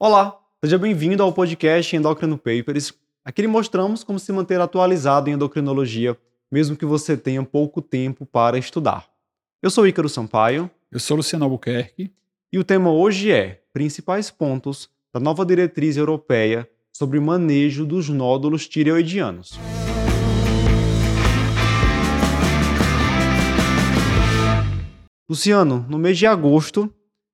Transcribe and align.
Olá, 0.00 0.38
seja 0.62 0.78
bem-vindo 0.78 1.24
ao 1.24 1.32
podcast 1.32 1.96
Endocrino 1.96 2.38
Papers. 2.38 2.94
Aqui 3.24 3.42
lhe 3.42 3.48
mostramos 3.48 4.04
como 4.04 4.16
se 4.16 4.30
manter 4.30 4.60
atualizado 4.60 5.28
em 5.28 5.32
endocrinologia, 5.32 6.16
mesmo 6.48 6.76
que 6.76 6.86
você 6.86 7.16
tenha 7.16 7.42
pouco 7.42 7.82
tempo 7.82 8.24
para 8.24 8.56
estudar. 8.56 9.10
Eu 9.60 9.70
sou 9.70 9.88
Ícaro 9.88 10.08
Sampaio. 10.08 10.70
Eu 10.88 11.00
sou 11.00 11.16
Luciano 11.16 11.44
Albuquerque. 11.46 12.12
E 12.52 12.60
o 12.60 12.62
tema 12.62 12.92
hoje 12.92 13.32
é 13.32 13.60
Principais 13.72 14.30
pontos 14.30 14.88
da 15.12 15.18
nova 15.18 15.44
diretriz 15.44 15.96
europeia 15.96 16.70
sobre 16.92 17.18
manejo 17.18 17.84
dos 17.84 18.08
nódulos 18.08 18.68
tireoidianos. 18.68 19.58
Luciano, 25.28 25.84
no 25.88 25.98
mês 25.98 26.16
de 26.16 26.24
agosto 26.24 26.88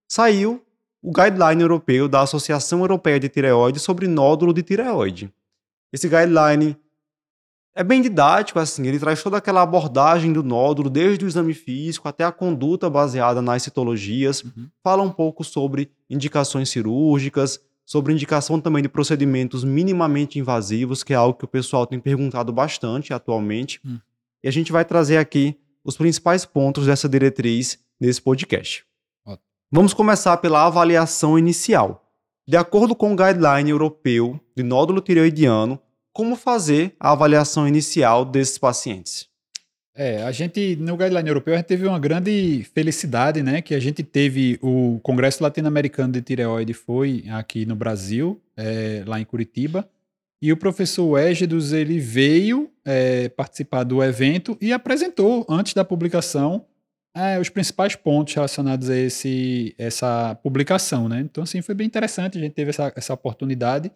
saiu 0.08 0.64
o 1.04 1.12
guideline 1.12 1.60
europeu 1.60 2.08
da 2.08 2.22
Associação 2.22 2.80
Europeia 2.80 3.20
de 3.20 3.28
Tireoide 3.28 3.78
sobre 3.78 4.08
nódulo 4.08 4.54
de 4.54 4.62
tireoide. 4.62 5.30
Esse 5.92 6.08
guideline 6.08 6.78
é 7.74 7.84
bem 7.84 8.00
didático, 8.00 8.58
assim, 8.58 8.86
ele 8.86 8.98
traz 8.98 9.22
toda 9.22 9.36
aquela 9.36 9.60
abordagem 9.60 10.32
do 10.32 10.42
nódulo, 10.42 10.88
desde 10.88 11.26
o 11.26 11.28
exame 11.28 11.52
físico 11.52 12.08
até 12.08 12.24
a 12.24 12.32
conduta 12.32 12.88
baseada 12.88 13.42
nas 13.42 13.62
citologias, 13.62 14.42
uhum. 14.42 14.70
fala 14.82 15.02
um 15.02 15.10
pouco 15.10 15.44
sobre 15.44 15.90
indicações 16.08 16.70
cirúrgicas, 16.70 17.60
sobre 17.84 18.14
indicação 18.14 18.58
também 18.58 18.82
de 18.82 18.88
procedimentos 18.88 19.62
minimamente 19.62 20.38
invasivos, 20.38 21.02
que 21.02 21.12
é 21.12 21.16
algo 21.16 21.36
que 21.36 21.44
o 21.44 21.48
pessoal 21.48 21.86
tem 21.86 22.00
perguntado 22.00 22.50
bastante 22.50 23.12
atualmente. 23.12 23.78
Uhum. 23.84 24.00
E 24.42 24.48
a 24.48 24.50
gente 24.50 24.72
vai 24.72 24.86
trazer 24.86 25.18
aqui 25.18 25.54
os 25.84 25.98
principais 25.98 26.46
pontos 26.46 26.86
dessa 26.86 27.10
diretriz 27.10 27.78
nesse 28.00 28.22
podcast. 28.22 28.86
Vamos 29.76 29.92
começar 29.92 30.36
pela 30.36 30.64
avaliação 30.64 31.36
inicial. 31.36 32.08
De 32.46 32.56
acordo 32.56 32.94
com 32.94 33.12
o 33.12 33.16
guideline 33.16 33.70
europeu 33.70 34.38
de 34.56 34.62
nódulo 34.62 35.00
tireoidiano, 35.00 35.80
como 36.12 36.36
fazer 36.36 36.94
a 37.00 37.10
avaliação 37.10 37.66
inicial 37.66 38.24
desses 38.24 38.56
pacientes? 38.56 39.26
É, 39.92 40.22
a 40.22 40.30
gente, 40.30 40.76
no 40.76 40.96
guideline 40.96 41.28
europeu, 41.28 41.54
a 41.54 41.56
gente 41.56 41.66
teve 41.66 41.88
uma 41.88 41.98
grande 41.98 42.64
felicidade, 42.72 43.42
né? 43.42 43.60
Que 43.60 43.74
a 43.74 43.80
gente 43.80 44.04
teve 44.04 44.60
o 44.62 45.00
Congresso 45.02 45.42
Latino-Americano 45.42 46.12
de 46.12 46.22
Tireoide, 46.22 46.72
foi 46.72 47.24
aqui 47.30 47.66
no 47.66 47.74
Brasil, 47.74 48.40
é, 48.56 49.02
lá 49.04 49.18
em 49.18 49.24
Curitiba, 49.24 49.88
e 50.40 50.52
o 50.52 50.56
professor 50.56 51.18
Égidos, 51.18 51.72
ele 51.72 51.98
veio 51.98 52.70
é, 52.84 53.28
participar 53.28 53.82
do 53.82 54.04
evento 54.04 54.56
e 54.60 54.72
apresentou, 54.72 55.44
antes 55.48 55.74
da 55.74 55.84
publicação, 55.84 56.64
é, 57.14 57.38
os 57.38 57.48
principais 57.48 57.94
pontos 57.94 58.34
relacionados 58.34 58.90
a 58.90 58.96
esse, 58.96 59.74
essa 59.78 60.34
publicação, 60.42 61.08
né? 61.08 61.20
Então, 61.20 61.44
assim, 61.44 61.62
foi 61.62 61.74
bem 61.74 61.86
interessante, 61.86 62.36
a 62.36 62.40
gente 62.40 62.54
teve 62.54 62.70
essa, 62.70 62.92
essa 62.96 63.14
oportunidade. 63.14 63.90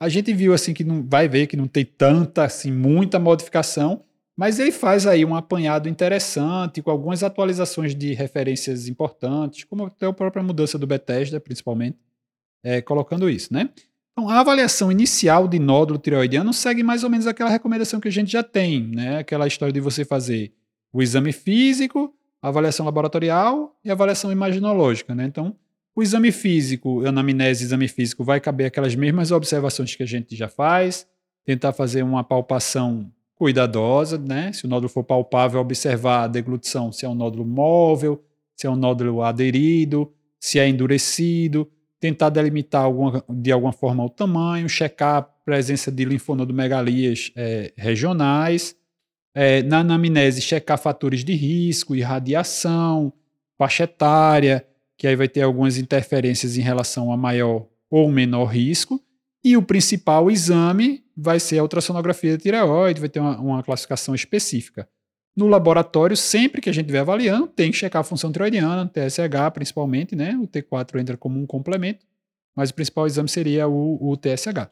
A 0.00 0.08
gente 0.08 0.32
viu, 0.32 0.54
assim, 0.54 0.72
que 0.72 0.84
não 0.84 1.02
vai 1.06 1.28
ver 1.28 1.48
que 1.48 1.56
não 1.56 1.66
tem 1.66 1.84
tanta, 1.84 2.44
assim, 2.44 2.70
muita 2.70 3.18
modificação, 3.18 4.04
mas 4.36 4.58
ele 4.58 4.70
faz 4.70 5.06
aí 5.06 5.24
um 5.24 5.34
apanhado 5.34 5.88
interessante, 5.88 6.80
com 6.80 6.90
algumas 6.90 7.22
atualizações 7.22 7.94
de 7.94 8.14
referências 8.14 8.88
importantes, 8.88 9.64
como 9.64 9.86
até 9.86 10.06
a 10.06 10.12
própria 10.12 10.42
mudança 10.42 10.78
do 10.78 10.86
Bethesda, 10.86 11.40
principalmente, 11.40 11.98
é, 12.64 12.80
colocando 12.80 13.28
isso, 13.28 13.52
né? 13.52 13.68
Então, 14.12 14.28
a 14.30 14.40
avaliação 14.40 14.92
inicial 14.92 15.48
de 15.48 15.58
nódulo 15.58 15.98
tireoidiano 15.98 16.52
segue 16.52 16.82
mais 16.82 17.02
ou 17.02 17.10
menos 17.10 17.26
aquela 17.26 17.50
recomendação 17.50 18.00
que 18.00 18.08
a 18.08 18.12
gente 18.12 18.30
já 18.30 18.42
tem, 18.42 18.80
né? 18.86 19.18
Aquela 19.18 19.46
história 19.46 19.72
de 19.72 19.80
você 19.80 20.04
fazer 20.04 20.52
o 20.92 21.02
exame 21.02 21.32
físico, 21.32 22.14
avaliação 22.42 22.86
laboratorial 22.86 23.76
e 23.84 23.90
avaliação 23.90 24.32
imaginológica, 24.32 25.14
né? 25.14 25.24
Então, 25.24 25.54
o 25.94 26.02
exame 26.02 26.32
físico, 26.32 27.04
anamnese 27.04 27.64
exame 27.64 27.88
físico, 27.88 28.24
vai 28.24 28.40
caber 28.40 28.66
aquelas 28.66 28.94
mesmas 28.94 29.30
observações 29.32 29.94
que 29.94 30.02
a 30.02 30.06
gente 30.06 30.34
já 30.36 30.48
faz, 30.48 31.06
tentar 31.44 31.72
fazer 31.72 32.02
uma 32.02 32.22
palpação 32.22 33.10
cuidadosa, 33.34 34.18
né? 34.18 34.52
Se 34.52 34.66
o 34.66 34.68
nódulo 34.68 34.88
for 34.88 35.02
palpável, 35.02 35.60
observar 35.60 36.24
a 36.24 36.28
deglutição, 36.28 36.92
se 36.92 37.04
é 37.04 37.08
um 37.08 37.14
nódulo 37.14 37.44
móvel, 37.44 38.22
se 38.54 38.66
é 38.66 38.70
um 38.70 38.76
nódulo 38.76 39.22
aderido, 39.22 40.12
se 40.38 40.58
é 40.58 40.68
endurecido, 40.68 41.70
tentar 41.98 42.30
delimitar 42.30 42.82
alguma, 42.82 43.24
de 43.28 43.52
alguma 43.52 43.72
forma 43.72 44.04
o 44.04 44.08
tamanho, 44.08 44.68
checar 44.68 45.16
a 45.16 45.22
presença 45.22 45.90
de 45.90 46.04
linfonodomegalias 46.04 47.32
é, 47.36 47.72
regionais, 47.76 48.74
é, 49.34 49.62
na 49.62 49.80
anamnese 49.80 50.40
checar 50.40 50.78
fatores 50.78 51.24
de 51.24 51.34
risco, 51.34 51.94
irradiação, 51.94 53.12
faixa 53.58 53.84
etária, 53.84 54.66
que 54.96 55.06
aí 55.06 55.16
vai 55.16 55.28
ter 55.28 55.42
algumas 55.42 55.78
interferências 55.78 56.56
em 56.56 56.60
relação 56.60 57.12
a 57.12 57.16
maior 57.16 57.66
ou 57.90 58.10
menor 58.10 58.46
risco. 58.46 59.02
E 59.42 59.56
o 59.56 59.62
principal 59.62 60.30
exame 60.30 61.02
vai 61.16 61.40
ser 61.40 61.58
a 61.58 61.62
ultrassonografia 61.62 62.32
da 62.32 62.42
tireoide, 62.42 63.00
vai 63.00 63.08
ter 63.08 63.20
uma, 63.20 63.38
uma 63.40 63.62
classificação 63.62 64.14
específica. 64.14 64.88
No 65.36 65.46
laboratório, 65.46 66.16
sempre 66.16 66.60
que 66.60 66.68
a 66.68 66.72
gente 66.72 66.84
estiver 66.84 66.98
avaliando, 66.98 67.46
tem 67.46 67.70
que 67.70 67.76
checar 67.76 68.00
a 68.00 68.04
função 68.04 68.30
tireoidiana, 68.30 68.86
TSH 68.86 69.50
principalmente, 69.54 70.14
né? 70.14 70.38
O 70.42 70.46
T4 70.46 71.00
entra 71.00 71.16
como 71.16 71.40
um 71.40 71.46
complemento, 71.46 72.04
mas 72.54 72.70
o 72.70 72.74
principal 72.74 73.06
exame 73.06 73.28
seria 73.28 73.68
o, 73.68 74.10
o 74.10 74.16
TSH. 74.16 74.68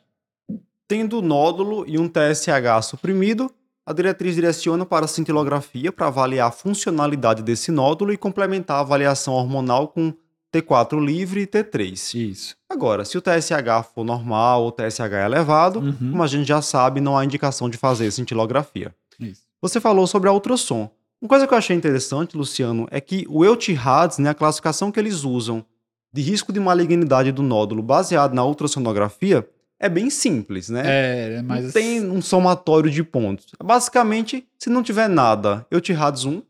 Tendo 0.87 1.23
nódulo 1.23 1.85
e 1.87 1.99
um 1.99 2.09
TSH 2.09 2.83
suprimido, 2.83 3.51
a 3.89 3.93
diretriz 3.95 4.35
direciona 4.35 4.85
para 4.85 5.07
a 5.07 5.09
cintilografia 5.09 5.91
para 5.91 6.09
avaliar 6.09 6.49
a 6.49 6.53
funcionalidade 6.53 7.43
desse 7.43 7.73
nódulo 7.73 8.13
e 8.13 8.19
complementar 8.19 8.77
a 8.77 8.81
avaliação 8.81 9.33
hormonal 9.33 9.89
com 9.89 10.13
T4 10.55 11.03
livre 11.03 11.41
e 11.41 11.47
T3. 11.47 12.31
Isso. 12.31 12.55
Agora, 12.69 13.07
se 13.07 13.17
o 13.17 13.23
TSH 13.23 13.89
for 13.95 14.05
normal 14.05 14.65
ou 14.65 14.69
o 14.69 14.73
TSH 14.73 15.15
é 15.15 15.25
elevado, 15.25 15.79
uhum. 15.79 16.11
como 16.11 16.23
a 16.23 16.27
gente 16.27 16.47
já 16.47 16.61
sabe, 16.61 17.01
não 17.01 17.17
há 17.17 17.25
indicação 17.25 17.71
de 17.71 17.79
fazer 17.79 18.11
cintilografia. 18.11 18.95
Isso. 19.19 19.41
Você 19.63 19.81
falou 19.81 20.07
sobre 20.07 20.29
a 20.29 20.33
ultrassom. 20.35 20.91
Uma 21.19 21.29
coisa 21.31 21.47
que 21.47 21.55
eu 21.55 21.59
achei 21.59 21.75
interessante, 21.75 22.37
Luciano, 22.37 22.87
é 22.91 23.01
que 23.01 23.25
o 23.27 23.43
Eutihades, 23.43 24.19
né, 24.19 24.29
a 24.29 24.35
classificação 24.35 24.93
que 24.93 25.01
eles 25.01 25.25
usam 25.25 25.65
de 26.13 26.21
risco 26.21 26.53
de 26.53 26.61
malignidade 26.61 27.33
do 27.33 27.43
nódulo 27.43 27.83
baseado 27.83 28.35
na 28.35 28.45
ultrassonografia, 28.45 29.49
é 29.81 29.89
bem 29.89 30.11
simples, 30.11 30.69
né? 30.69 30.83
É, 30.85 31.43
mas. 31.43 31.67
Não 31.67 31.73
tem 31.73 32.11
um 32.11 32.21
somatório 32.21 32.91
de 32.91 33.05
pontos. 33.05 33.47
Basicamente, 33.63 34.47
se 34.59 34.69
não 34.69 34.83
tiver 34.83 35.09
nada, 35.09 35.67
eu 35.71 35.81
te 35.81 35.93
um. 35.93 36.43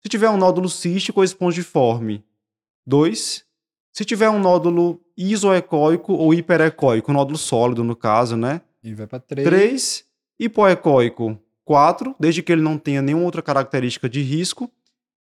Se 0.00 0.08
tiver 0.08 0.28
um 0.30 0.36
nódulo 0.36 0.68
cístico 0.68 1.20
ou 1.20 1.24
espongiforme, 1.24 2.24
dois. 2.86 3.44
Se 3.92 4.04
tiver 4.04 4.28
um 4.28 4.38
nódulo 4.38 5.00
isoecóico 5.16 6.12
ou 6.14 6.34
hiperecóico, 6.34 7.10
um 7.10 7.14
nódulo 7.14 7.38
sólido 7.38 7.84
no 7.84 7.94
caso, 7.94 8.36
né? 8.36 8.60
E 8.82 8.94
vai 8.94 9.06
para 9.06 9.20
três. 9.20 9.46
Três. 9.46 10.04
Hipoecóico, 10.38 11.38
quatro, 11.64 12.14
desde 12.18 12.42
que 12.42 12.50
ele 12.50 12.60
não 12.60 12.76
tenha 12.76 13.00
nenhuma 13.00 13.24
outra 13.24 13.40
característica 13.40 14.08
de 14.08 14.20
risco. 14.20 14.70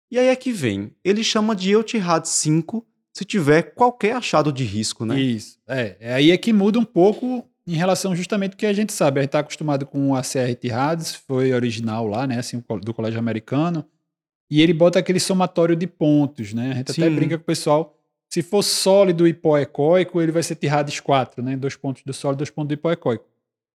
E 0.09 0.17
aí 0.17 0.27
é 0.27 0.35
que 0.35 0.51
vem. 0.51 0.95
Ele 1.03 1.23
chama 1.23 1.55
de 1.55 1.71
Eutihad 1.71 2.27
5 2.27 2.85
se 3.13 3.25
tiver 3.25 3.73
qualquer 3.73 4.15
achado 4.15 4.51
de 4.51 4.63
risco, 4.63 5.05
né? 5.05 5.19
Isso. 5.19 5.57
É, 5.67 5.97
é 5.99 6.13
aí 6.13 6.31
é 6.31 6.37
que 6.37 6.53
muda 6.53 6.79
um 6.79 6.85
pouco 6.85 7.45
em 7.67 7.75
relação 7.75 8.15
justamente 8.15 8.53
ao 8.53 8.57
que 8.57 8.65
a 8.65 8.73
gente 8.73 8.93
sabe. 8.93 9.19
A 9.19 9.23
gente 9.23 9.29
está 9.29 9.39
acostumado 9.39 9.85
com 9.85 10.11
o 10.11 10.15
ACR 10.15 10.55
Tirades, 10.59 11.15
foi 11.15 11.53
original 11.53 12.07
lá, 12.07 12.25
né? 12.25 12.39
Assim, 12.39 12.63
do 12.81 12.93
colégio 12.93 13.19
americano. 13.19 13.85
E 14.49 14.61
ele 14.61 14.73
bota 14.73 14.99
aquele 14.99 15.19
somatório 15.19 15.75
de 15.75 15.87
pontos, 15.87 16.53
né? 16.53 16.71
A 16.71 16.75
gente 16.75 16.93
Sim. 16.93 17.01
até 17.01 17.09
brinca 17.09 17.37
com 17.37 17.43
o 17.43 17.45
pessoal. 17.45 17.97
Se 18.29 18.41
for 18.41 18.63
sólido 18.63 19.27
hipoecóico, 19.27 20.21
ele 20.21 20.31
vai 20.31 20.43
ser 20.43 20.55
Tirades 20.55 20.99
4, 20.99 21.43
né? 21.43 21.55
Dois 21.55 21.75
pontos 21.75 22.03
do 22.03 22.13
sólido, 22.13 22.39
dois 22.39 22.49
pontos 22.49 22.69
do 22.69 22.73
hipoecóico. 22.73 23.25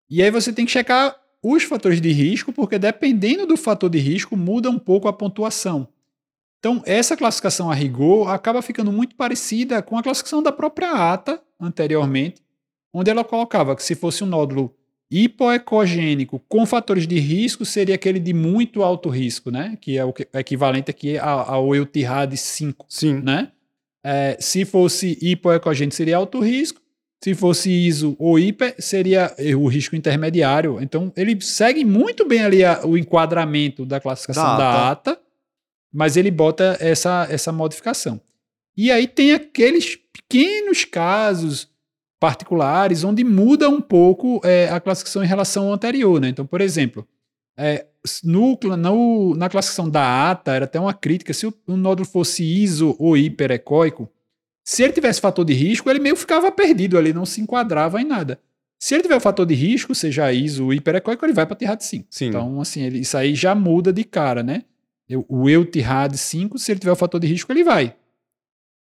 E 0.08 0.22
aí 0.22 0.30
você 0.30 0.52
tem 0.52 0.64
que 0.64 0.72
checar 0.72 1.16
os 1.42 1.62
fatores 1.64 2.00
de 2.00 2.10
risco, 2.10 2.52
porque 2.52 2.78
dependendo 2.78 3.46
do 3.46 3.56
fator 3.56 3.88
de 3.90 3.98
risco, 3.98 4.36
muda 4.36 4.70
um 4.70 4.78
pouco 4.78 5.08
a 5.08 5.12
pontuação. 5.12 5.88
Então, 6.58 6.82
essa 6.86 7.16
classificação 7.16 7.70
a 7.70 7.74
rigor 7.74 8.28
acaba 8.30 8.62
ficando 8.62 8.90
muito 8.90 9.14
parecida 9.14 9.82
com 9.82 9.96
a 9.96 10.02
classificação 10.02 10.42
da 10.42 10.50
própria 10.50 11.12
ata 11.12 11.40
anteriormente, 11.60 12.42
onde 12.92 13.10
ela 13.10 13.24
colocava 13.24 13.76
que 13.76 13.82
se 13.82 13.94
fosse 13.94 14.24
um 14.24 14.26
nódulo 14.26 14.74
hipoecogênico 15.10 16.42
com 16.48 16.66
fatores 16.66 17.06
de 17.06 17.18
risco, 17.18 17.64
seria 17.64 17.94
aquele 17.94 18.18
de 18.18 18.32
muito 18.32 18.82
alto 18.82 19.08
risco, 19.08 19.50
né? 19.50 19.78
Que 19.80 19.96
é 19.96 20.04
o 20.04 20.12
equivalente 20.34 20.90
aqui 20.90 21.16
ao 21.18 21.74
Eutirad 21.74 22.34
5. 22.34 22.86
Sim. 22.88 23.20
Né? 23.20 23.52
É, 24.04 24.36
se 24.40 24.64
fosse 24.64 25.16
hipoecogênico, 25.20 25.94
seria 25.94 26.16
alto 26.16 26.40
risco. 26.40 26.80
Se 27.22 27.34
fosse 27.34 27.70
ISO 27.70 28.14
ou 28.18 28.38
hiper, 28.38 28.74
seria 28.78 29.34
o 29.58 29.66
risco 29.66 29.96
intermediário. 29.96 30.78
Então, 30.80 31.12
ele 31.16 31.40
segue 31.40 31.84
muito 31.84 32.26
bem 32.26 32.42
ali 32.42 32.64
a, 32.64 32.84
o 32.84 32.96
enquadramento 32.96 33.86
da 33.86 33.98
classificação 33.98 34.44
da, 34.44 34.56
da 34.56 34.90
ata. 34.90 35.10
ata 35.12 35.25
mas 35.96 36.14
ele 36.14 36.30
bota 36.30 36.76
essa, 36.78 37.26
essa 37.30 37.50
modificação. 37.50 38.20
E 38.76 38.90
aí 38.92 39.08
tem 39.08 39.32
aqueles 39.32 39.96
pequenos 39.96 40.84
casos 40.84 41.70
particulares 42.20 43.02
onde 43.02 43.24
muda 43.24 43.70
um 43.70 43.80
pouco 43.80 44.38
é, 44.44 44.68
a 44.68 44.78
classificação 44.78 45.24
em 45.24 45.26
relação 45.26 45.68
ao 45.68 45.72
anterior. 45.72 46.20
Né? 46.20 46.28
Então, 46.28 46.44
por 46.44 46.60
exemplo, 46.60 47.08
é, 47.56 47.86
no, 48.22 48.58
no, 48.76 49.34
na 49.34 49.48
classificação 49.48 49.88
da 49.88 50.30
ATA, 50.30 50.52
era 50.52 50.64
até 50.66 50.78
uma 50.78 50.92
crítica, 50.92 51.32
se 51.32 51.46
o, 51.46 51.54
o 51.66 51.78
nódulo 51.78 52.06
fosse 52.06 52.44
iso 52.44 52.94
ou 52.98 53.16
hiperecóico, 53.16 54.06
Se 54.62 54.82
ele 54.82 54.92
tivesse 54.92 55.18
fator 55.18 55.46
de 55.46 55.54
risco, 55.54 55.88
ele 55.88 55.98
meio 55.98 56.16
ficava 56.16 56.52
perdido 56.52 56.98
ali, 56.98 57.14
não 57.14 57.24
se 57.24 57.40
enquadrava 57.40 58.02
em 58.02 58.04
nada. 58.04 58.38
Se 58.78 58.94
ele 58.94 59.02
tiver 59.02 59.16
o 59.16 59.20
fator 59.20 59.46
de 59.46 59.54
risco, 59.54 59.94
seja 59.94 60.30
ISO 60.30 60.64
ou 60.66 60.74
hiperecóico, 60.74 61.24
ele 61.24 61.32
vai 61.32 61.46
para 61.46 61.56
TIRAD 61.56 61.82
5. 61.82 62.06
Sim. 62.10 62.26
Então, 62.26 62.60
assim, 62.60 62.82
ele, 62.82 62.98
isso 62.98 63.16
aí 63.16 63.34
já 63.34 63.54
muda 63.54 63.90
de 63.94 64.04
cara, 64.04 64.42
né? 64.42 64.64
O 65.28 65.48
eu 65.48 65.64
TIRAD 65.64 66.16
5, 66.16 66.58
se 66.58 66.72
ele 66.72 66.80
tiver 66.80 66.92
o 66.92 66.96
fator 66.96 67.20
de 67.20 67.26
risco, 67.26 67.52
ele 67.52 67.62
vai. 67.62 67.94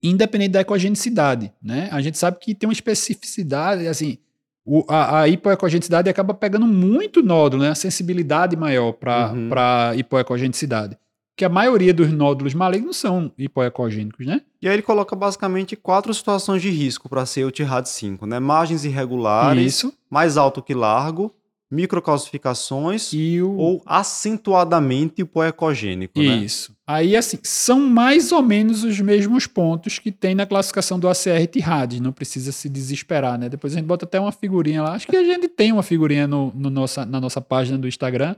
Independente 0.01 0.51
da 0.51 0.61
ecogenicidade, 0.61 1.51
né? 1.61 1.87
A 1.91 2.01
gente 2.01 2.17
sabe 2.17 2.37
que 2.39 2.53
tem 2.53 2.67
uma 2.67 2.73
especificidade, 2.73 3.87
assim, 3.87 4.17
o, 4.65 4.83
a, 4.87 5.21
a 5.21 5.27
hipoecogenicidade 5.29 6.09
acaba 6.09 6.33
pegando 6.33 6.67
muito 6.67 7.23
nódulo, 7.23 7.63
né? 7.63 7.69
A 7.69 7.75
sensibilidade 7.75 8.55
maior 8.55 8.91
para 8.93 9.31
Uhum. 9.33 9.49
a 9.55 9.95
hipoecogenicidade. 9.95 10.97
Que 11.35 11.45
a 11.45 11.49
maioria 11.49 11.93
dos 11.93 12.11
nódulos 12.11 12.53
malignos 12.53 12.97
são 12.97 13.31
hipoecogênicos, 13.37 14.25
né? 14.25 14.41
E 14.61 14.67
aí 14.67 14.75
ele 14.75 14.83
coloca 14.83 15.15
basicamente 15.15 15.75
quatro 15.75 16.13
situações 16.13 16.61
de 16.61 16.69
risco 16.69 17.09
para 17.09 17.25
ser 17.25 17.45
o 17.45 17.49
TIRAD 17.51 17.89
5, 17.89 18.25
né? 18.27 18.39
Margens 18.39 18.85
irregulares, 18.85 19.65
Isso. 19.77 19.93
mais 20.09 20.37
alto 20.37 20.61
que 20.61 20.73
largo, 20.75 21.33
microcalcificações 21.73 23.11
E 23.13 23.41
o, 23.41 23.55
ou 23.55 23.81
acentuadamente 23.85 25.21
hipoecogênico, 25.21 26.19
né? 26.19 26.37
Isso. 26.37 26.75
Aí, 26.85 27.15
assim, 27.15 27.39
são 27.41 27.79
mais 27.79 28.31
ou 28.31 28.41
menos 28.41 28.83
os 28.83 28.99
mesmos 28.99 29.47
pontos 29.47 29.99
que 29.99 30.11
tem 30.11 30.35
na 30.35 30.45
classificação 30.45 30.99
do 30.99 31.07
ACR 31.07 31.47
TIRAD. 31.49 32.01
Não 32.01 32.11
precisa 32.11 32.51
se 32.51 32.69
desesperar, 32.69 33.39
né? 33.39 33.49
Depois 33.49 33.73
a 33.73 33.77
gente 33.77 33.87
bota 33.87 34.05
até 34.05 34.19
uma 34.19 34.31
figurinha 34.31 34.83
lá. 34.83 34.93
Acho 34.93 35.07
que 35.07 35.15
a 35.15 35.23
gente 35.23 35.47
tem 35.47 35.71
uma 35.71 35.83
figurinha 35.83 36.27
no, 36.27 36.51
no 36.53 36.69
nossa, 36.69 37.05
na 37.05 37.19
nossa 37.19 37.41
página 37.41 37.77
do 37.77 37.87
Instagram. 37.87 38.35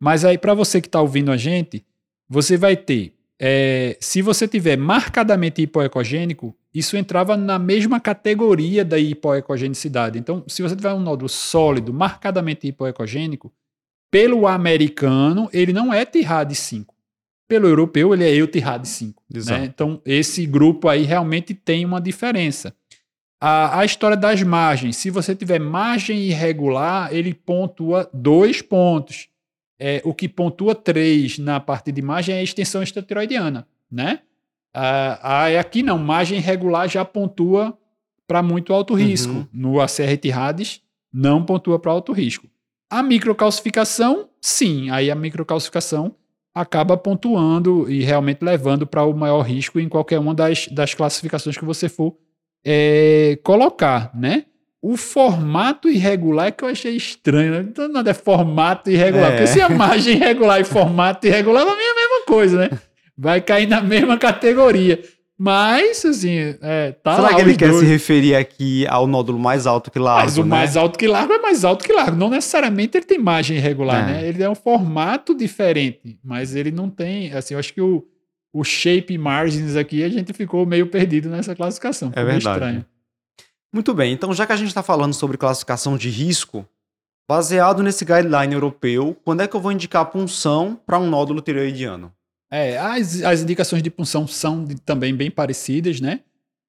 Mas 0.00 0.24
aí, 0.24 0.36
para 0.36 0.54
você 0.54 0.80
que 0.80 0.88
está 0.88 1.00
ouvindo 1.00 1.32
a 1.32 1.36
gente, 1.36 1.84
você 2.28 2.56
vai 2.56 2.76
ter. 2.76 3.14
é, 3.38 3.96
se 4.00 4.20
você 4.20 4.48
tiver 4.48 4.76
marcadamente 4.76 5.62
hipoecogênico, 5.62 6.54
isso 6.74 6.96
entrava 6.96 7.36
na 7.36 7.58
mesma 7.58 7.98
categoria 7.98 8.84
da 8.84 8.98
hipoecogenicidade. 8.98 10.18
Então, 10.18 10.44
se 10.46 10.62
você 10.62 10.76
tiver 10.76 10.92
um 10.92 11.00
nódulo 11.00 11.28
sólido, 11.28 11.92
marcadamente 11.92 12.66
hipoecogênico, 12.66 13.52
pelo 14.10 14.46
americano, 14.46 15.48
ele 15.52 15.72
não 15.72 15.92
é 15.92 16.04
TIRAD 16.04 16.54
5. 16.54 16.94
Pelo 17.48 17.66
europeu, 17.66 18.12
ele 18.12 18.24
é 18.24 18.34
EUTIRAD 18.34 18.86
5. 18.86 19.22
Exato. 19.34 19.60
Né? 19.60 19.66
Então, 19.66 20.02
esse 20.04 20.44
grupo 20.46 20.88
aí 20.88 21.02
realmente 21.02 21.54
tem 21.54 21.84
uma 21.84 22.00
diferença. 22.00 22.74
A, 23.40 23.80
a 23.80 23.84
história 23.84 24.16
das 24.16 24.42
margens, 24.42 24.96
se 24.96 25.10
você 25.10 25.34
tiver 25.34 25.58
margem 25.58 26.18
irregular, 26.18 27.12
ele 27.12 27.32
pontua 27.32 28.08
dois 28.12 28.60
pontos. 28.60 29.28
É, 29.80 30.02
o 30.04 30.12
que 30.12 30.28
pontua 30.28 30.74
três 30.74 31.38
na 31.38 31.60
parte 31.60 31.92
de 31.92 32.02
margem 32.02 32.34
é 32.34 32.40
a 32.40 32.42
extensão 32.42 32.82
extratiroidiana, 32.82 33.66
né? 33.90 34.20
Ah, 34.74 35.18
ah, 35.22 35.60
aqui 35.60 35.82
não, 35.82 35.98
margem 35.98 36.38
irregular 36.38 36.88
já 36.88 37.04
pontua 37.04 37.76
para 38.26 38.42
muito 38.42 38.72
alto 38.72 38.94
risco. 38.94 39.32
Uhum. 39.32 39.46
No 39.52 39.80
ACR 39.80 40.16
TIRADES, 40.20 40.82
não 41.12 41.44
pontua 41.44 41.78
para 41.78 41.92
alto 41.92 42.12
risco. 42.12 42.46
A 42.90 43.02
microcalcificação, 43.02 44.28
sim, 44.40 44.90
aí 44.90 45.10
a 45.10 45.14
microcalcificação 45.14 46.14
acaba 46.54 46.96
pontuando 46.96 47.90
e 47.90 48.02
realmente 48.02 48.42
levando 48.42 48.86
para 48.86 49.04
o 49.04 49.14
maior 49.14 49.42
risco 49.42 49.78
em 49.78 49.88
qualquer 49.88 50.18
uma 50.18 50.34
das, 50.34 50.66
das 50.68 50.94
classificações 50.94 51.56
que 51.56 51.64
você 51.64 51.88
for 51.88 52.16
é, 52.64 53.38
colocar, 53.42 54.10
né? 54.14 54.44
O 54.80 54.96
formato 54.96 55.88
irregular 55.88 56.46
é 56.46 56.50
que 56.52 56.62
eu 56.62 56.68
achei 56.68 56.96
estranho. 56.96 57.50
Né? 57.50 57.66
Então, 57.68 57.88
nada 57.88 58.10
é 58.10 58.14
formato 58.14 58.90
irregular. 58.90 59.32
É. 59.32 59.36
Porque 59.36 59.46
se 59.48 59.60
a 59.60 59.68
margem 59.68 60.14
irregular 60.16 60.60
e 60.60 60.64
formato 60.64 61.26
irregular, 61.26 61.64
mim 61.64 61.70
é 61.70 61.90
a 61.90 61.94
mesma 61.94 62.26
coisa, 62.26 62.58
né? 62.58 62.70
Vai 63.18 63.40
cair 63.40 63.66
na 63.66 63.80
mesma 63.82 64.16
categoria. 64.16 65.02
Mas, 65.40 66.04
assim, 66.04 66.56
é, 66.60 66.92
tá 66.92 67.14
Será 67.16 67.34
que 67.34 67.40
ele 67.42 67.56
quer 67.56 67.68
dois. 67.70 67.80
se 67.80 67.86
referir 67.86 68.34
aqui 68.34 68.84
ao 68.88 69.06
nódulo 69.06 69.38
mais 69.38 69.66
alto 69.68 69.88
que 69.90 69.98
largo, 69.98 70.22
Mas 70.24 70.36
o 70.36 70.42
né? 70.42 70.48
mais 70.48 70.76
alto 70.76 70.98
que 70.98 71.06
largo 71.06 71.32
é 71.32 71.38
mais 71.38 71.64
alto 71.64 71.84
que 71.84 71.92
largo. 71.92 72.16
Não 72.16 72.28
necessariamente 72.28 72.96
ele 72.98 73.06
tem 73.06 73.18
margem 73.18 73.56
irregular, 73.56 74.08
É. 74.08 74.12
né? 74.14 74.28
Ele 74.28 74.42
é 74.42 74.50
um 74.50 74.54
formato 74.56 75.36
diferente, 75.36 76.18
mas 76.24 76.56
ele 76.56 76.72
não 76.72 76.90
tem. 76.90 77.32
Assim, 77.32 77.54
eu 77.54 77.60
acho 77.60 77.72
que 77.72 77.80
o, 77.80 78.04
o 78.52 78.64
shape 78.64 79.16
margins 79.16 79.76
aqui 79.76 80.02
a 80.02 80.08
gente 80.08 80.32
ficou 80.32 80.66
meio 80.66 80.88
perdido 80.88 81.28
nessa 81.28 81.54
classificação. 81.54 82.10
Meio 82.14 82.26
verdade. 82.26 82.48
estranho. 82.56 82.86
Muito 83.72 83.94
bem, 83.94 84.12
então 84.12 84.32
já 84.32 84.44
que 84.44 84.52
a 84.52 84.56
gente 84.56 84.68
está 84.68 84.82
falando 84.82 85.12
sobre 85.12 85.36
classificação 85.36 85.96
de 85.96 86.08
risco, 86.08 86.66
baseado 87.28 87.80
nesse 87.82 88.04
guideline 88.04 88.54
europeu, 88.54 89.16
quando 89.24 89.42
é 89.42 89.46
que 89.46 89.54
eu 89.54 89.60
vou 89.60 89.70
indicar 89.70 90.06
punção 90.06 90.80
para 90.86 90.98
um 90.98 91.08
nódulo 91.08 91.40
tireoidiano? 91.40 92.12
É, 92.50 92.78
as, 92.78 93.22
as 93.22 93.42
indicações 93.42 93.82
de 93.82 93.90
punção 93.90 94.26
são 94.26 94.64
de- 94.64 94.80
também 94.80 95.14
bem 95.14 95.30
parecidas, 95.30 96.00
né? 96.00 96.20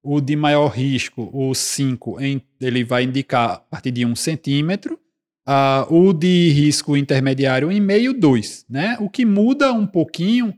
O 0.02 0.20
de 0.20 0.34
maior 0.36 0.68
risco, 0.68 1.30
o 1.32 1.54
5, 1.54 2.20
em- 2.20 2.40
ele 2.60 2.84
vai 2.84 3.04
indicar 3.04 3.50
a 3.52 3.56
partir 3.58 3.90
de 3.90 4.04
1 4.04 4.14
centímetro. 4.14 4.98
Ah, 5.46 5.86
o 5.90 6.12
de 6.12 6.50
risco 6.50 6.96
intermediário, 6.96 7.68
1,5, 7.68 8.12
2, 8.12 8.64
né? 8.68 8.96
O 9.00 9.08
que 9.08 9.24
muda 9.24 9.72
um 9.72 9.86
pouquinho, 9.86 10.54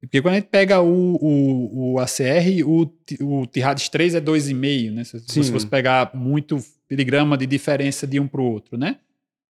porque 0.00 0.20
quando 0.20 0.34
a 0.34 0.36
gente 0.36 0.48
pega 0.48 0.80
o, 0.80 1.16
o, 1.16 1.92
o 1.94 1.98
ACR, 1.98 2.62
o, 2.64 2.92
o 3.22 3.46
TIRADES 3.46 3.88
3 3.88 4.14
é 4.14 4.20
2,5, 4.20 4.92
né? 4.92 5.04
Se, 5.04 5.18
se 5.20 5.26
Sim. 5.28 5.42
você 5.42 5.52
fosse 5.52 5.66
pegar 5.66 6.10
muito 6.14 6.58
miligrama 6.90 7.36
de 7.36 7.46
diferença 7.46 8.06
de 8.06 8.20
um 8.20 8.28
para 8.28 8.40
o 8.40 8.44
outro, 8.44 8.76
né? 8.78 8.96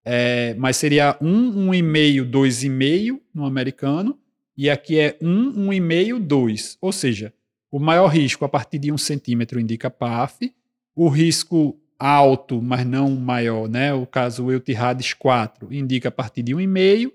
É, 0.05 0.55
mas 0.55 0.77
seria 0.77 1.17
1, 1.21 1.69
1,5, 1.69 2.25
2,5 2.31 3.21
no 3.35 3.45
americano, 3.45 4.17
e 4.57 4.71
aqui 4.71 4.99
é 4.99 5.17
1, 5.21 5.53
1,5, 5.69 6.19
2. 6.19 6.79
Ou 6.81 6.93
seja, 6.93 7.33
o 7.71 7.79
maior 7.79 8.09
risco 8.09 8.45
a 8.45 8.49
partir 8.49 8.79
de 8.79 8.91
1 8.91 8.99
centímetro 8.99 9.61
indica 9.61 9.91
PAF, 9.91 10.53
o 10.95 11.09
risco 11.09 11.79
alto, 11.99 12.63
mas 12.63 12.87
não 12.87 13.11
maior, 13.11 13.69
né? 13.69 13.93
o 13.93 14.07
caso 14.07 14.51
Eutirades 14.51 15.13
4 15.15 15.73
indica 15.73 16.09
a 16.09 16.13
partir 16.13 16.43
de 16.43 16.55
1,5 16.55 17.13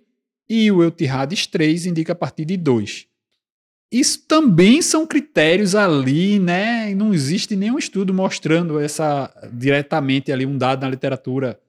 e 0.50 0.72
o 0.72 0.84
Eutirades 0.84 1.48
3 1.48 1.86
indica 1.86 2.14
a 2.14 2.16
partir 2.16 2.46
de 2.46 2.58
2. 2.58 3.08
Isso 3.92 4.26
também 4.26 4.82
são 4.82 5.06
critérios 5.06 5.76
ali, 5.76 6.40
né? 6.40 6.96
Não 6.96 7.14
existe 7.14 7.58
nenhum 7.58 7.78
estudo 7.78 8.14
mostrando 8.14 8.80
essa 8.80 9.30
diretamente 9.52 10.32
ali 10.32 10.46
um 10.46 10.58
dado 10.58 10.82
na 10.82 10.90
literatura 10.90 11.60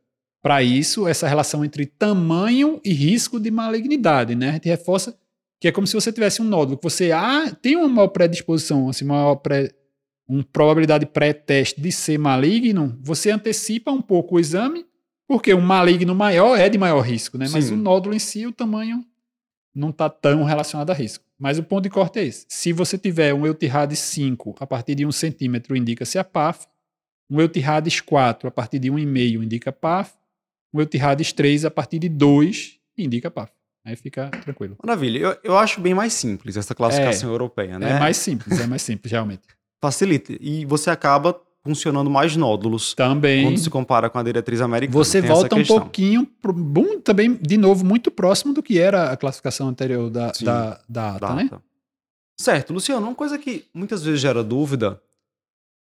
para 0.41 0.63
isso, 0.63 1.07
essa 1.07 1.27
relação 1.27 1.65
entre 1.65 1.85
tamanho 1.85 2.81
e 2.85 2.93
risco 2.93 3.41
de 3.41 3.51
malignidade, 3.51 4.37
né? 4.37 4.51
A 4.51 4.53
gente 4.53 4.69
reforça 4.69 5.17
que 5.63 5.69
é 5.69 5.71
como 5.71 5.87
se 5.87 5.95
você 5.95 6.13
tivesse 6.13 6.43
um 6.43 6.45
nódulo 6.45 6.77
que 6.77 6.83
você 6.83 7.13
ah, 7.13 7.57
tem 7.63 7.77
uma 7.77 7.89
maior 7.89 8.09
predisposição, 8.09 8.89
assim, 8.89 9.05
uma 9.05 9.15
maior 9.15 9.37
pré, 9.37 9.73
uma 10.27 10.43
probabilidade 10.43 11.07
pré-teste 11.07 11.81
de 11.81 11.93
ser 11.93 12.19
maligno, 12.19 12.99
você 13.01 13.31
antecipa 13.31 13.93
um 13.93 14.03
pouco 14.03 14.35
o 14.35 14.41
exame, 14.41 14.85
porque 15.25 15.55
um 15.55 15.61
maligno 15.61 16.17
maior 16.17 16.59
é 16.59 16.69
de 16.69 16.77
maior 16.77 16.99
risco, 17.03 17.39
né? 17.39 17.47
Mas 17.49 17.67
Sim. 17.67 17.75
o 17.75 17.77
nódulo 17.77 18.13
em 18.13 18.19
si, 18.19 18.45
o 18.45 18.51
tamanho 18.51 19.07
não 19.73 19.91
está 19.91 20.11
tão 20.11 20.43
relacionado 20.43 20.91
a 20.91 20.95
risco. 20.95 21.25
Mas 21.39 21.61
o 21.61 21.63
ponto 21.63 21.85
de 21.85 21.91
corte 21.91 22.19
é 22.19 22.25
esse. 22.25 22.45
Se 22.49 22.73
você 22.73 22.99
tiver 22.99 23.33
um 23.33 23.47
Eutirades 23.47 24.01
5 24.01 24.57
a 24.59 24.67
partir 24.67 24.97
de 24.97 25.07
1 25.07 25.13
centímetro, 25.13 25.77
indica-se 25.77 26.19
a 26.19 26.25
PAF. 26.25 26.67
Um 27.31 27.41
Eutirades 27.41 28.01
4 28.01 28.49
a 28.49 28.51
partir 28.51 28.81
de 28.81 28.91
1,5 28.91 29.45
indica 29.45 29.71
PAF. 29.71 30.13
Um 30.75 30.81
Eutirades 30.81 31.33
3 31.33 31.67
a 31.67 31.71
partir 31.71 32.01
de 32.01 32.09
2 32.09 32.81
indica 32.99 33.31
PAF. 33.31 33.62
Aí 33.85 33.97
fica 33.97 34.29
tranquilo. 34.29 34.77
Maravilha, 34.83 35.19
eu, 35.19 35.37
eu 35.43 35.59
acho 35.59 35.81
bem 35.81 35.95
mais 35.95 36.13
simples 36.13 36.57
essa 36.57 36.75
classificação 36.75 37.31
europeia, 37.31 37.79
né? 37.79 37.93
É 37.93 37.99
mais 37.99 38.17
simples, 38.17 38.61
é 38.61 38.67
mais 38.67 38.83
simples, 38.83 39.11
realmente. 39.11 39.43
Facilita. 39.83 40.33
E 40.41 40.65
você 40.65 40.91
acaba 40.91 41.41
funcionando 41.65 42.11
mais 42.11 42.37
nódulos 42.37 42.95
Também. 42.95 43.45
quando 43.45 43.59
se 43.59 43.71
compara 43.71 44.11
com 44.11 44.19
a 44.19 44.23
diretriz 44.23 44.61
americana. 44.61 44.93
Você 44.93 45.21
Tem 45.21 45.31
volta 45.31 45.57
um 45.57 45.65
pouquinho, 45.65 46.27
pro, 46.41 46.53
bom, 46.53 47.01
também, 47.01 47.35
de 47.35 47.57
novo, 47.57 47.85
muito 47.85 48.11
próximo 48.11 48.53
do 48.53 48.63
que 48.63 48.79
era 48.79 49.11
a 49.11 49.17
classificação 49.17 49.69
anterior 49.69 50.11
da, 50.11 50.35
Sim, 50.35 50.45
da, 50.45 50.81
da 50.89 51.17
ata, 51.17 51.35
né? 51.35 51.45
data. 51.45 51.63
Certo, 52.41 52.73
Luciano, 52.73 53.07
uma 53.07 53.15
coisa 53.15 53.39
que 53.39 53.67
muitas 53.73 54.03
vezes 54.03 54.21
gera 54.21 54.43
dúvida, 54.43 55.01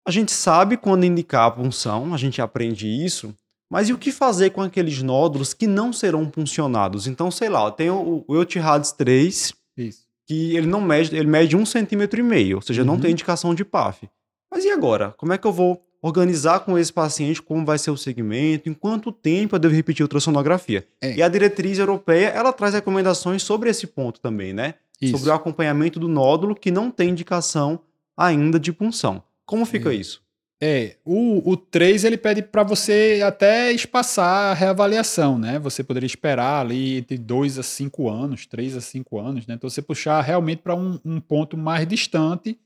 a 0.06 0.10
gente 0.10 0.30
sabe 0.30 0.76
quando 0.76 1.04
indicar 1.04 1.46
a 1.46 1.50
punção, 1.50 2.14
a 2.14 2.16
gente 2.16 2.40
aprende 2.40 2.86
isso, 2.86 3.34
mas 3.72 3.88
e 3.88 3.92
o 3.92 3.98
que 3.98 4.12
fazer 4.12 4.50
com 4.50 4.60
aqueles 4.62 5.02
nódulos 5.02 5.54
que 5.54 5.66
não 5.66 5.92
serão 5.92 6.26
puncionados? 6.28 7.06
Então, 7.06 7.30
sei 7.30 7.48
lá, 7.48 7.70
tem 7.70 7.90
o, 7.90 8.24
o 8.28 8.34
Eutirades 8.36 8.92
3, 8.92 9.52
Isso. 9.76 10.00
que 10.26 10.54
ele 10.56 10.66
não 10.66 10.80
mede, 10.80 11.16
ele 11.16 11.26
mede 11.26 11.56
um 11.56 11.64
centímetro 11.66 12.20
e 12.20 12.22
meio, 12.22 12.56
ou 12.56 12.62
seja, 12.62 12.84
não 12.84 12.94
Uhum. 12.94 13.00
tem 13.00 13.10
indicação 13.12 13.54
de 13.54 13.64
PAF. 13.64 14.08
Mas 14.50 14.64
e 14.64 14.70
agora? 14.70 15.14
Como 15.16 15.32
é 15.32 15.38
que 15.38 15.46
eu 15.46 15.52
vou 15.52 15.82
organizar 16.02 16.60
com 16.60 16.76
esse 16.78 16.92
paciente 16.92 17.40
como 17.40 17.64
vai 17.64 17.78
ser 17.78 17.90
o 17.90 17.96
segmento, 17.96 18.68
em 18.68 18.74
quanto 18.74 19.10
tempo 19.10 19.54
eu 19.54 19.58
devo 19.58 19.74
repetir 19.74 20.02
a 20.02 20.04
ultrassonografia? 20.04 20.86
É. 21.00 21.14
E 21.16 21.22
a 21.22 21.28
diretriz 21.28 21.78
europeia, 21.78 22.28
ela 22.28 22.52
traz 22.52 22.74
recomendações 22.74 23.42
sobre 23.42 23.70
esse 23.70 23.86
ponto 23.86 24.20
também, 24.20 24.52
né? 24.52 24.74
Isso. 25.00 25.16
Sobre 25.16 25.30
o 25.30 25.32
acompanhamento 25.34 25.98
do 25.98 26.06
nódulo 26.08 26.54
que 26.54 26.70
não 26.70 26.90
tem 26.90 27.08
indicação 27.10 27.80
ainda 28.16 28.60
de 28.60 28.72
punção. 28.72 29.22
Como 29.44 29.64
fica 29.66 29.92
É. 29.92 29.96
isso? 29.96 30.21
É, 30.64 30.94
o, 31.04 31.50
o 31.50 31.56
3 31.56 32.04
ele 32.04 32.16
pede 32.16 32.40
para 32.40 32.62
você 32.62 33.20
até 33.26 33.72
espaçar 33.72 34.52
a 34.52 34.54
reavaliação, 34.54 35.36
né? 35.36 35.58
Você 35.58 35.82
poderia 35.82 36.06
esperar 36.06 36.60
ali 36.60 37.00
de 37.00 37.18
2 37.18 37.58
a 37.58 37.64
5 37.64 38.08
anos, 38.08 38.46
3 38.46 38.76
a 38.76 38.80
5 38.80 39.18
anos, 39.18 39.44
né? 39.44 39.54
Então 39.54 39.68
você 39.68 39.82
puxar 39.82 40.20
realmente 40.20 40.62
para 40.62 40.76
um, 40.76 41.00
um 41.04 41.18
ponto 41.18 41.56
mais 41.56 41.84
distante 41.84 42.56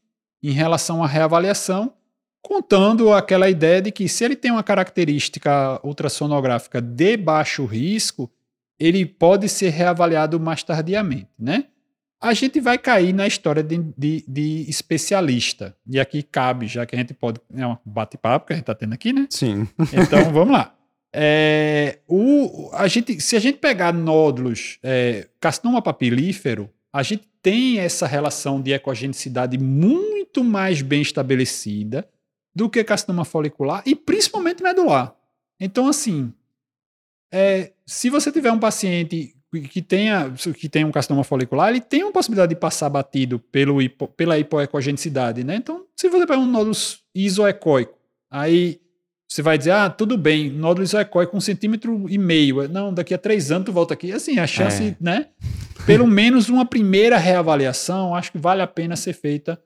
em 0.43 0.51
relação 0.51 1.03
à 1.03 1.07
reavaliação, 1.07 1.95
contando 2.43 3.15
aquela 3.15 3.49
ideia 3.49 3.81
de 3.81 3.91
que 3.91 4.07
se 4.11 4.27
ele 4.27 4.37
tem 4.37 4.51
uma 4.51 4.63
característica 4.63 5.81
ultrassonográfica 5.83 6.83
de 6.83 7.17
baixo 7.17 7.65
risco, 7.65 8.31
ele 8.79 9.07
pode 9.07 9.49
ser 9.49 9.71
reavaliado 9.71 10.39
mais 10.39 10.63
tardiamente, 10.63 11.31
né? 11.39 11.65
A 12.27 12.35
gente 12.35 12.59
vai 12.61 12.77
cair 12.77 13.13
na 13.13 13.25
história 13.25 13.63
de, 13.63 13.79
de, 13.97 14.25
de 14.27 14.69
especialista. 14.69 15.77
E 15.89 16.01
aqui 16.01 16.25
cabe, 16.25 16.67
já 16.67 16.85
que 16.85 16.97
a 16.97 16.99
gente 16.99 17.15
pode. 17.15 17.41
É 17.55 17.65
um 17.65 17.77
bate-papo 17.85 18.49
que 18.49 18.53
a 18.53 18.57
gente 18.57 18.65
está 18.65 18.75
tendo 18.75 18.95
aqui, 18.95 19.13
né? 19.13 19.29
Sim. 19.31 19.69
Então 19.93 20.25
vamos 20.35 20.53
lá. 20.53 20.75
É, 21.15 22.01
o, 22.09 22.69
a 22.73 22.89
gente, 22.89 23.21
se 23.21 23.37
a 23.37 23.39
gente 23.39 23.59
pegar 23.59 23.93
nódulos, 23.93 24.81
é, 24.83 25.29
carcinoma 25.39 25.81
papilífero, 25.81 26.69
a 26.93 27.01
gente 27.05 27.29
tem 27.41 27.79
essa 27.79 28.09
relação 28.09 28.61
de 28.61 28.73
ecogenicidade 28.73 29.57
muito 29.57 30.43
mais 30.43 30.83
bem 30.83 31.03
estabelecida 31.03 32.09
do 32.53 32.69
que 32.69 32.83
carcinoma 32.83 33.25
folicular 33.25 33.85
e 33.87 33.95
principalmente 33.95 34.65
medular. 34.65 35.15
Então, 35.61 35.87
assim, 35.87 36.33
é, 37.33 37.73
se 37.87 38.11
você 38.11 38.33
tiver 38.33 38.51
um 38.51 38.59
paciente 38.59 39.36
que 39.63 39.83
tenha, 39.83 40.33
que 40.55 40.69
tenha 40.69 40.87
um 40.87 40.91
carcinoma 40.93 41.25
folicular, 41.25 41.71
ele 41.71 41.81
tem 41.81 42.03
uma 42.03 42.13
possibilidade 42.13 42.55
de 42.55 42.61
passar 42.61 42.89
batido 42.89 43.39
pelo 43.39 43.81
hipo, 43.81 44.09
pela 44.09 44.39
hipoecogenicidade, 44.39 45.45
né? 45.45 45.57
Então, 45.57 45.85
se 45.97 46.09
você 46.09 46.27
pegar 46.27 46.39
um 46.39 46.47
nódulo 46.47 46.77
isoecóico, 47.15 47.95
aí 48.31 48.81
você 49.29 49.43
vai 49.43 49.59
dizer, 49.59 49.73
ah, 49.73 49.91
tudo 49.91 50.17
bem, 50.17 50.51
nódulo 50.51 50.85
isoecóico 50.85 51.37
um 51.37 51.41
centímetro 51.41 52.07
e 52.09 52.17
meio. 52.17 52.69
Não, 52.69 52.95
daqui 52.95 53.13
a 53.13 53.19
três 53.19 53.51
anos 53.51 53.67
tu 53.67 53.73
volta 53.73 53.95
aqui. 53.95 54.13
Assim, 54.13 54.39
a 54.39 54.47
chance, 54.47 54.83
é. 54.83 54.97
né? 55.01 55.27
Pelo 55.85 56.07
menos 56.07 56.49
uma 56.49 56.65
primeira 56.65 57.17
reavaliação, 57.17 58.15
acho 58.15 58.33
que 58.33 58.39
vale 58.39 58.63
a 58.63 58.67
pena 58.67 58.97
ser 58.97 59.13
feita 59.13 59.61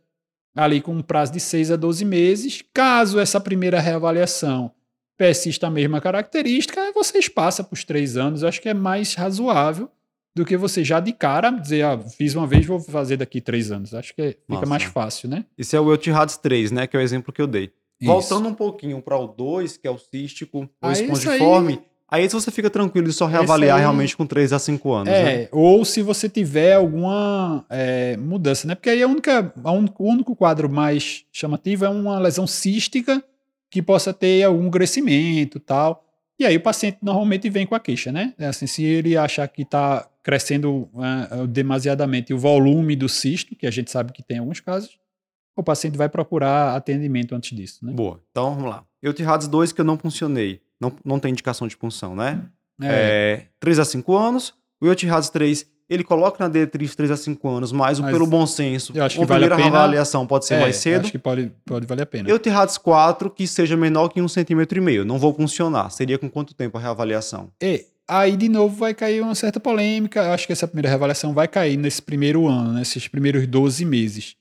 ali 0.54 0.80
com 0.80 0.92
um 0.92 1.02
prazo 1.02 1.32
de 1.32 1.40
6 1.40 1.70
a 1.72 1.76
12 1.76 2.04
meses. 2.04 2.64
Caso 2.72 3.18
essa 3.18 3.40
primeira 3.40 3.80
reavaliação 3.80 4.72
persista 5.20 5.66
a 5.66 5.70
mesma 5.70 6.00
característica, 6.00 6.80
você 6.94 7.18
espaça 7.18 7.62
para 7.62 7.74
os 7.74 7.84
três 7.84 8.16
anos. 8.16 8.40
Eu 8.40 8.48
acho 8.48 8.58
que 8.58 8.70
é 8.70 8.72
mais 8.72 9.14
razoável 9.14 9.90
do 10.34 10.46
que 10.46 10.56
você 10.56 10.82
já 10.82 10.98
de 10.98 11.12
cara 11.12 11.50
dizer, 11.50 11.82
ah, 11.82 11.98
fiz 11.98 12.34
uma 12.34 12.46
vez, 12.46 12.64
vou 12.64 12.80
fazer 12.80 13.18
daqui 13.18 13.38
três 13.38 13.70
anos. 13.70 13.92
Acho 13.92 14.14
que 14.14 14.28
fica 14.28 14.40
Nossa. 14.48 14.64
mais 14.64 14.84
fácil, 14.84 15.28
né? 15.28 15.44
Esse 15.58 15.76
é 15.76 15.80
o 15.80 15.90
Eutirads 15.90 16.38
3, 16.38 16.72
né? 16.72 16.86
Que 16.86 16.96
é 16.96 17.00
o 17.00 17.02
exemplo 17.02 17.34
que 17.34 17.42
eu 17.42 17.46
dei. 17.46 17.70
Isso. 18.00 18.10
Voltando 18.10 18.48
um 18.48 18.54
pouquinho 18.54 19.02
para 19.02 19.18
o 19.18 19.26
2, 19.26 19.76
que 19.76 19.86
é 19.86 19.90
o 19.90 19.98
cístico, 19.98 20.60
o 20.62 20.68
ah, 20.80 20.92
espongiforme, 20.92 21.82
Aí 22.10 22.28
se 22.28 22.34
você 22.34 22.50
fica 22.50 22.68
tranquilo 22.70 23.06
de 23.06 23.12
só 23.12 23.26
reavaliar 23.26 23.76
aí, 23.76 23.82
realmente 23.82 24.16
com 24.16 24.26
3 24.26 24.54
a 24.54 24.58
5 24.58 24.92
anos. 24.92 25.12
É, 25.12 25.22
né? 25.22 25.48
ou 25.52 25.84
se 25.84 26.02
você 26.02 26.28
tiver 26.30 26.72
alguma 26.72 27.64
é, 27.70 28.16
mudança, 28.16 28.66
né? 28.66 28.74
Porque 28.74 28.90
aí 28.90 29.02
a 29.02 29.06
única, 29.06 29.52
a 29.62 29.70
un, 29.70 29.86
o 29.96 30.10
único 30.10 30.34
quadro 30.34 30.68
mais 30.68 31.24
chamativo 31.30 31.84
é 31.84 31.88
uma 31.88 32.18
lesão 32.18 32.48
cística 32.48 33.22
que 33.70 33.80
possa 33.80 34.12
ter 34.12 34.42
algum 34.42 34.70
crescimento 34.70 35.60
tal. 35.60 36.04
E 36.38 36.44
aí 36.44 36.56
o 36.56 36.60
paciente 36.60 36.98
normalmente 37.02 37.48
vem 37.50 37.66
com 37.66 37.74
a 37.74 37.80
queixa, 37.80 38.10
né? 38.10 38.34
É 38.38 38.46
assim, 38.46 38.66
se 38.66 38.82
ele 38.82 39.16
achar 39.16 39.46
que 39.46 39.62
está 39.62 40.08
crescendo 40.22 40.88
uh, 40.94 41.46
demasiadamente 41.46 42.32
o 42.32 42.38
volume 42.38 42.96
do 42.96 43.08
cisto, 43.08 43.54
que 43.54 43.66
a 43.66 43.70
gente 43.70 43.90
sabe 43.90 44.12
que 44.12 44.22
tem 44.22 44.38
alguns 44.38 44.60
casos, 44.60 44.98
o 45.54 45.62
paciente 45.62 45.96
vai 45.96 46.08
procurar 46.08 46.74
atendimento 46.74 47.34
antes 47.34 47.56
disso, 47.56 47.84
né? 47.84 47.92
Boa. 47.92 48.20
Então 48.30 48.54
vamos 48.54 48.70
lá. 48.70 48.84
Eu 49.02 49.12
te 49.12 49.22
2 49.22 49.72
que 49.72 49.80
eu 49.80 49.84
não 49.84 49.98
funcionei 49.98 50.60
não, 50.80 50.92
não 51.04 51.20
tem 51.20 51.30
indicação 51.30 51.68
de 51.68 51.76
punção, 51.76 52.16
né? 52.16 52.42
É. 52.80 52.86
é 52.88 53.46
3 53.60 53.78
a 53.80 53.84
5 53.84 54.16
anos. 54.16 54.54
O 54.80 54.86
Yotihads 54.86 55.28
3, 55.28 55.66
ele 55.90 56.04
coloca 56.04 56.42
na 56.42 56.48
diretriz 56.48 56.94
3 56.94 57.10
a 57.10 57.16
5 57.16 57.48
anos, 57.48 57.72
mas, 57.72 57.98
mas 57.98 58.12
pelo 58.12 58.24
bom 58.24 58.46
senso, 58.46 58.92
eu 58.94 59.02
acho 59.02 59.18
que 59.18 59.24
vale 59.26 59.46
a 59.46 59.48
primeira 59.48 59.76
avaliação 59.76 60.24
pode 60.24 60.46
ser 60.46 60.54
é, 60.54 60.60
mais 60.60 60.76
cedo. 60.76 61.02
Acho 61.02 61.10
que 61.10 61.18
pode, 61.18 61.50
pode 61.66 61.84
valer 61.84 62.02
a 62.02 62.06
pena. 62.06 62.30
Yotihads 62.30 62.78
4, 62.78 63.28
que 63.28 63.44
seja 63.44 63.76
menor 63.76 64.08
que 64.08 64.20
1,5 64.20 64.66
cm. 64.68 65.04
Não 65.04 65.18
vou 65.18 65.34
funcionar. 65.34 65.90
Seria 65.90 66.16
com 66.16 66.30
quanto 66.30 66.54
tempo 66.54 66.78
a 66.78 66.80
reavaliação? 66.80 67.50
E 67.60 67.84
aí, 68.06 68.36
de 68.36 68.48
novo, 68.48 68.76
vai 68.76 68.94
cair 68.94 69.20
uma 69.20 69.34
certa 69.34 69.58
polêmica. 69.58 70.22
Eu 70.22 70.30
acho 70.30 70.46
que 70.46 70.52
essa 70.52 70.68
primeira 70.68 70.88
reavaliação 70.88 71.34
vai 71.34 71.48
cair 71.48 71.76
nesse 71.76 72.00
primeiro 72.00 72.46
ano, 72.46 72.72
nesses 72.72 73.08
primeiros 73.08 73.44
12 73.48 73.84
meses. 73.84 74.36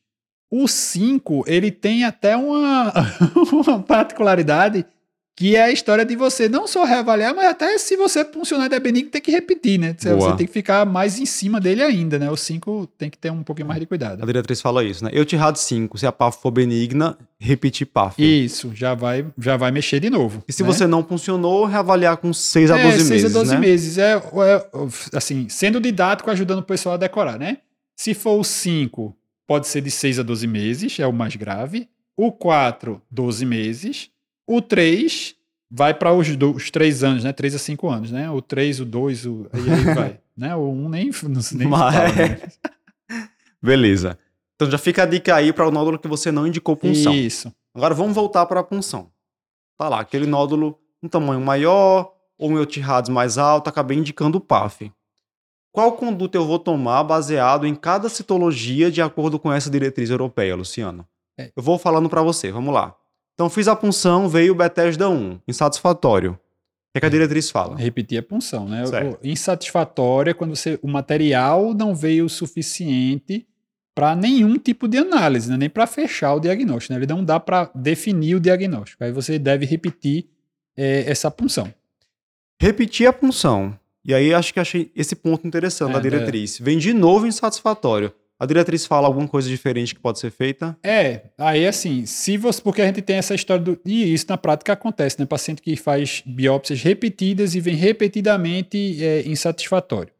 O 0.51 0.67
5, 0.67 1.45
ele 1.47 1.71
tem 1.71 2.03
até 2.03 2.37
uma, 2.37 2.93
uma 3.51 3.79
particularidade 3.79 4.85
que 5.39 5.55
é 5.55 5.63
a 5.63 5.71
história 5.71 6.03
de 6.03 6.17
você 6.17 6.49
não 6.49 6.67
só 6.67 6.83
reavaliar, 6.83 7.33
mas 7.33 7.45
até 7.45 7.77
se 7.77 7.95
você 7.95 8.25
funcionar 8.25 8.67
de 8.67 8.77
benigno, 8.77 9.09
tem 9.09 9.21
que 9.21 9.31
repetir, 9.31 9.79
né? 9.79 9.95
Você, 9.97 10.13
você 10.13 10.35
tem 10.35 10.45
que 10.45 10.51
ficar 10.51 10.85
mais 10.85 11.17
em 11.17 11.25
cima 11.25 11.61
dele 11.61 11.81
ainda, 11.81 12.19
né? 12.19 12.29
O 12.29 12.35
5 12.35 12.89
tem 12.97 13.09
que 13.09 13.17
ter 13.17 13.31
um 13.31 13.41
pouquinho 13.41 13.65
mais 13.65 13.79
de 13.79 13.85
cuidado. 13.85 14.21
A 14.21 14.25
diretriz 14.25 14.59
fala 14.59 14.83
isso, 14.83 15.01
né? 15.01 15.11
Eu 15.13 15.23
te 15.23 15.37
errado 15.37 15.55
5, 15.55 15.97
se 15.97 16.05
a 16.05 16.11
PAF 16.11 16.41
for 16.41 16.51
benigna, 16.51 17.17
repetir 17.39 17.87
PAF. 17.87 18.21
Isso, 18.21 18.71
já 18.75 18.93
vai, 18.93 19.25
já 19.37 19.55
vai 19.55 19.71
mexer 19.71 20.01
de 20.01 20.09
novo. 20.09 20.43
E 20.45 20.51
se 20.51 20.61
né? 20.61 20.67
você 20.67 20.85
não 20.85 21.05
funcionou, 21.05 21.63
reavaliar 21.63 22.17
com 22.17 22.33
6 22.33 22.71
a 22.71 22.75
12 22.75 22.85
é, 22.85 22.91
meses, 22.91 23.07
6 23.07 23.23
a 23.23 23.29
12 23.29 23.51
né? 23.53 23.59
meses. 23.59 23.97
É, 23.97 24.15
é, 24.17 24.67
assim, 25.13 25.47
sendo 25.47 25.79
didático, 25.79 26.29
ajudando 26.29 26.59
o 26.59 26.63
pessoal 26.63 26.95
a 26.95 26.97
decorar, 26.97 27.39
né? 27.39 27.59
Se 27.95 28.13
for 28.13 28.37
o 28.37 28.43
5, 28.43 29.15
pode 29.47 29.67
ser 29.67 29.79
de 29.79 29.89
6 29.89 30.19
a 30.19 30.23
12 30.23 30.45
meses, 30.47 30.99
é 30.99 31.07
o 31.07 31.13
mais 31.13 31.37
grave. 31.37 31.87
O 32.17 32.29
4, 32.29 33.01
12 33.09 33.45
meses. 33.45 34.09
O 34.51 34.63
3 34.63 35.35
vai 35.69 35.93
para 35.93 36.11
os, 36.11 36.27
os 36.27 36.71
três 36.71 37.03
anos, 37.03 37.23
né? 37.23 37.31
3 37.31 37.53
a 37.53 37.59
5 37.59 37.87
anos, 37.87 38.11
né? 38.11 38.31
O 38.31 38.41
3, 38.41 38.79
o 38.79 38.85
2, 38.85 39.25
o... 39.27 39.47
aí, 39.53 39.61
aí 39.71 39.83
vai. 39.93 40.19
né? 40.35 40.55
O 40.55 40.69
1 40.69 40.85
um 40.85 40.89
nem, 40.89 41.11
não, 41.21 41.41
nem 41.53 41.67
Mas... 41.67 41.95
fala, 41.95 42.11
né? 42.13 42.41
Beleza. 43.61 44.17
Então 44.55 44.71
já 44.71 44.79
fica 44.79 45.03
a 45.03 45.05
dica 45.05 45.35
aí 45.35 45.53
para 45.53 45.67
o 45.67 45.71
nódulo 45.71 45.99
que 45.99 46.07
você 46.07 46.31
não 46.31 46.47
indicou 46.47 46.75
punção. 46.75 47.13
Isso. 47.13 47.53
Agora 47.75 47.93
vamos 47.93 48.15
voltar 48.15 48.43
para 48.47 48.61
a 48.61 48.63
punção. 48.63 49.11
Tá 49.77 49.87
lá, 49.87 49.99
aquele 49.99 50.25
nódulo 50.25 50.79
um 51.03 51.07
tamanho 51.07 51.39
maior 51.41 52.11
ou 52.35 52.49
um 52.49 52.57
Eutirrads 52.57 53.09
mais 53.09 53.37
alto, 53.37 53.67
acabei 53.67 53.99
indicando 53.99 54.39
o 54.39 54.41
PAF. 54.41 54.91
Qual 55.71 55.91
conduta 55.91 56.39
eu 56.39 56.45
vou 56.47 56.57
tomar 56.57 57.03
baseado 57.03 57.67
em 57.67 57.75
cada 57.75 58.09
citologia 58.09 58.89
de 58.89 58.99
acordo 58.99 59.37
com 59.37 59.53
essa 59.53 59.69
diretriz 59.69 60.09
europeia, 60.09 60.55
Luciano? 60.55 61.05
É. 61.37 61.51
Eu 61.55 61.61
vou 61.61 61.77
falando 61.77 62.09
para 62.09 62.23
você, 62.23 62.51
vamos 62.51 62.73
lá. 62.73 62.95
Então 63.39 63.49
fiz 63.49 63.69
a 63.69 63.75
punção, 63.75 64.27
veio 64.27 64.51
o 64.51 64.55
Bethesda 64.55 65.09
1, 65.09 65.39
insatisfatório. 65.47 66.31
O 66.31 66.35
que, 66.35 66.97
é 66.97 66.99
que 66.99 67.05
a 67.05 67.09
diretriz 67.09 67.49
fala? 67.49 67.77
Repetir 67.77 68.19
a 68.19 68.21
punção, 68.21 68.67
né? 68.67 68.85
Certo. 68.85 69.17
Insatisfatória 69.25 70.31
é 70.31 70.33
quando 70.33 70.57
você, 70.57 70.77
o 70.81 70.89
material 70.89 71.73
não 71.73 71.95
veio 71.95 72.25
o 72.25 72.29
suficiente 72.29 73.47
para 73.95 74.13
nenhum 74.13 74.57
tipo 74.57 74.89
de 74.89 74.97
análise, 74.97 75.49
né? 75.49 75.55
nem 75.55 75.69
para 75.69 75.87
fechar 75.87 76.33
o 76.33 76.41
diagnóstico. 76.41 76.93
Né? 76.93 76.99
Ele 76.99 77.07
não 77.07 77.23
dá 77.23 77.39
para 77.39 77.71
definir 77.73 78.35
o 78.35 78.41
diagnóstico. 78.41 79.05
Aí 79.05 79.11
você 79.13 79.39
deve 79.39 79.65
repetir 79.65 80.27
é, 80.75 81.09
essa 81.09 81.31
punção. 81.31 81.73
Repetir 82.61 83.07
a 83.07 83.13
punção. 83.13 83.73
E 84.03 84.13
aí 84.13 84.33
acho 84.33 84.53
que 84.53 84.59
achei 84.59 84.91
esse 84.93 85.15
ponto 85.15 85.47
interessante 85.47 85.91
é, 85.91 85.93
da 85.93 85.99
diretriz. 86.01 86.59
É. 86.59 86.63
Vem 86.65 86.77
de 86.77 86.91
novo 86.91 87.25
insatisfatório. 87.25 88.11
A 88.39 88.45
diretriz 88.45 88.85
fala 88.85 89.05
alguma 89.05 89.27
coisa 89.27 89.49
diferente 89.49 89.93
que 89.93 89.99
pode 89.99 90.17
ser 90.17 90.31
feita? 90.31 90.77
É, 90.81 91.23
aí 91.37 91.67
assim, 91.67 92.05
se 92.05 92.37
você. 92.37 92.61
Porque 92.61 92.81
a 92.81 92.85
gente 92.85 93.01
tem 93.01 93.17
essa 93.17 93.35
história 93.35 93.61
do. 93.61 93.79
E 93.85 94.13
isso 94.13 94.27
na 94.29 94.37
prática 94.37 94.71
acontece, 94.71 95.19
né? 95.19 95.25
Paciente 95.25 95.61
que 95.61 95.75
faz 95.75 96.23
biópsias 96.25 96.81
repetidas 96.81 97.53
e 97.53 97.59
vem 97.59 97.75
repetidamente 97.75 99.03
é, 99.03 99.27
insatisfatório. 99.27 100.13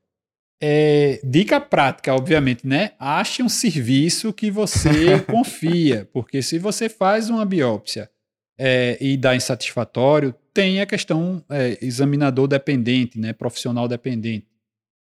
É, 0.62 1.22
dica 1.24 1.62
prática, 1.62 2.14
obviamente, 2.14 2.68
né? 2.68 2.92
Ache 3.00 3.42
um 3.42 3.48
serviço 3.48 4.34
que 4.34 4.52
você 4.52 5.22
confia, 5.26 6.10
porque 6.12 6.42
se 6.42 6.60
você 6.60 6.90
faz 6.90 7.30
uma 7.30 7.46
biópsia 7.46 8.10
é, 8.60 8.98
e 9.00 9.16
dá 9.16 9.34
insatisfatório, 9.34 10.36
tem 10.54 10.82
a 10.82 10.86
questão 10.86 11.42
é, 11.50 11.78
examinador 11.82 12.50
dependente, 12.50 13.18
né? 13.18 13.32
Profissional 13.32 13.88
dependente. 13.88 14.49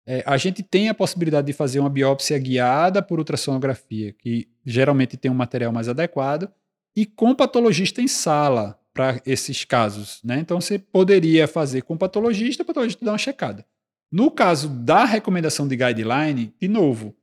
É, 0.07 0.23
a 0.27 0.37
gente 0.37 0.63
tem 0.63 0.89
a 0.89 0.95
possibilidade 0.95 1.47
de 1.47 1.53
fazer 1.53 1.79
uma 1.79 1.91
biópsia 1.91 2.39
guiada 2.39 3.03
por 3.03 3.19
ultrassonografia, 3.19 4.13
que 4.13 4.49
geralmente 4.65 5.17
tem 5.17 5.31
um 5.31 5.35
material 5.35 5.73
mais 5.73 5.89
adequado, 5.89 6.51
e 6.97 7.07
com 7.07 7.35
patologista 7.35 8.01
em 8.01 8.09
sala 8.09 8.79
para 8.93 9.21
esses 9.25 9.65
casos. 9.65 10.21
Né? 10.25 10.39
Então 10.41 10.61
você 10.61 10.79
poderia 10.79 11.47
fazer 11.47 11.83
com 11.83 11.97
patologista, 11.97 12.63
o 12.63 12.67
patologista 12.67 13.05
dá 13.05 13.13
uma 13.13 13.19
checada. 13.19 13.65
No 14.11 14.31
caso 14.31 14.69
da 14.69 15.05
recomendação 15.05 15.69
de 15.69 15.77
guideline, 15.77 16.53
de 16.61 16.67
novo, 16.67 17.15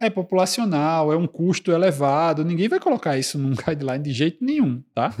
é 0.00 0.08
populacional, 0.08 1.12
é 1.12 1.16
um 1.16 1.26
custo 1.26 1.72
elevado, 1.72 2.44
ninguém 2.44 2.68
vai 2.68 2.78
colocar 2.78 3.18
isso 3.18 3.38
num 3.38 3.52
guideline 3.66 4.04
de 4.04 4.12
jeito 4.12 4.42
nenhum, 4.44 4.82
tá? 4.94 5.12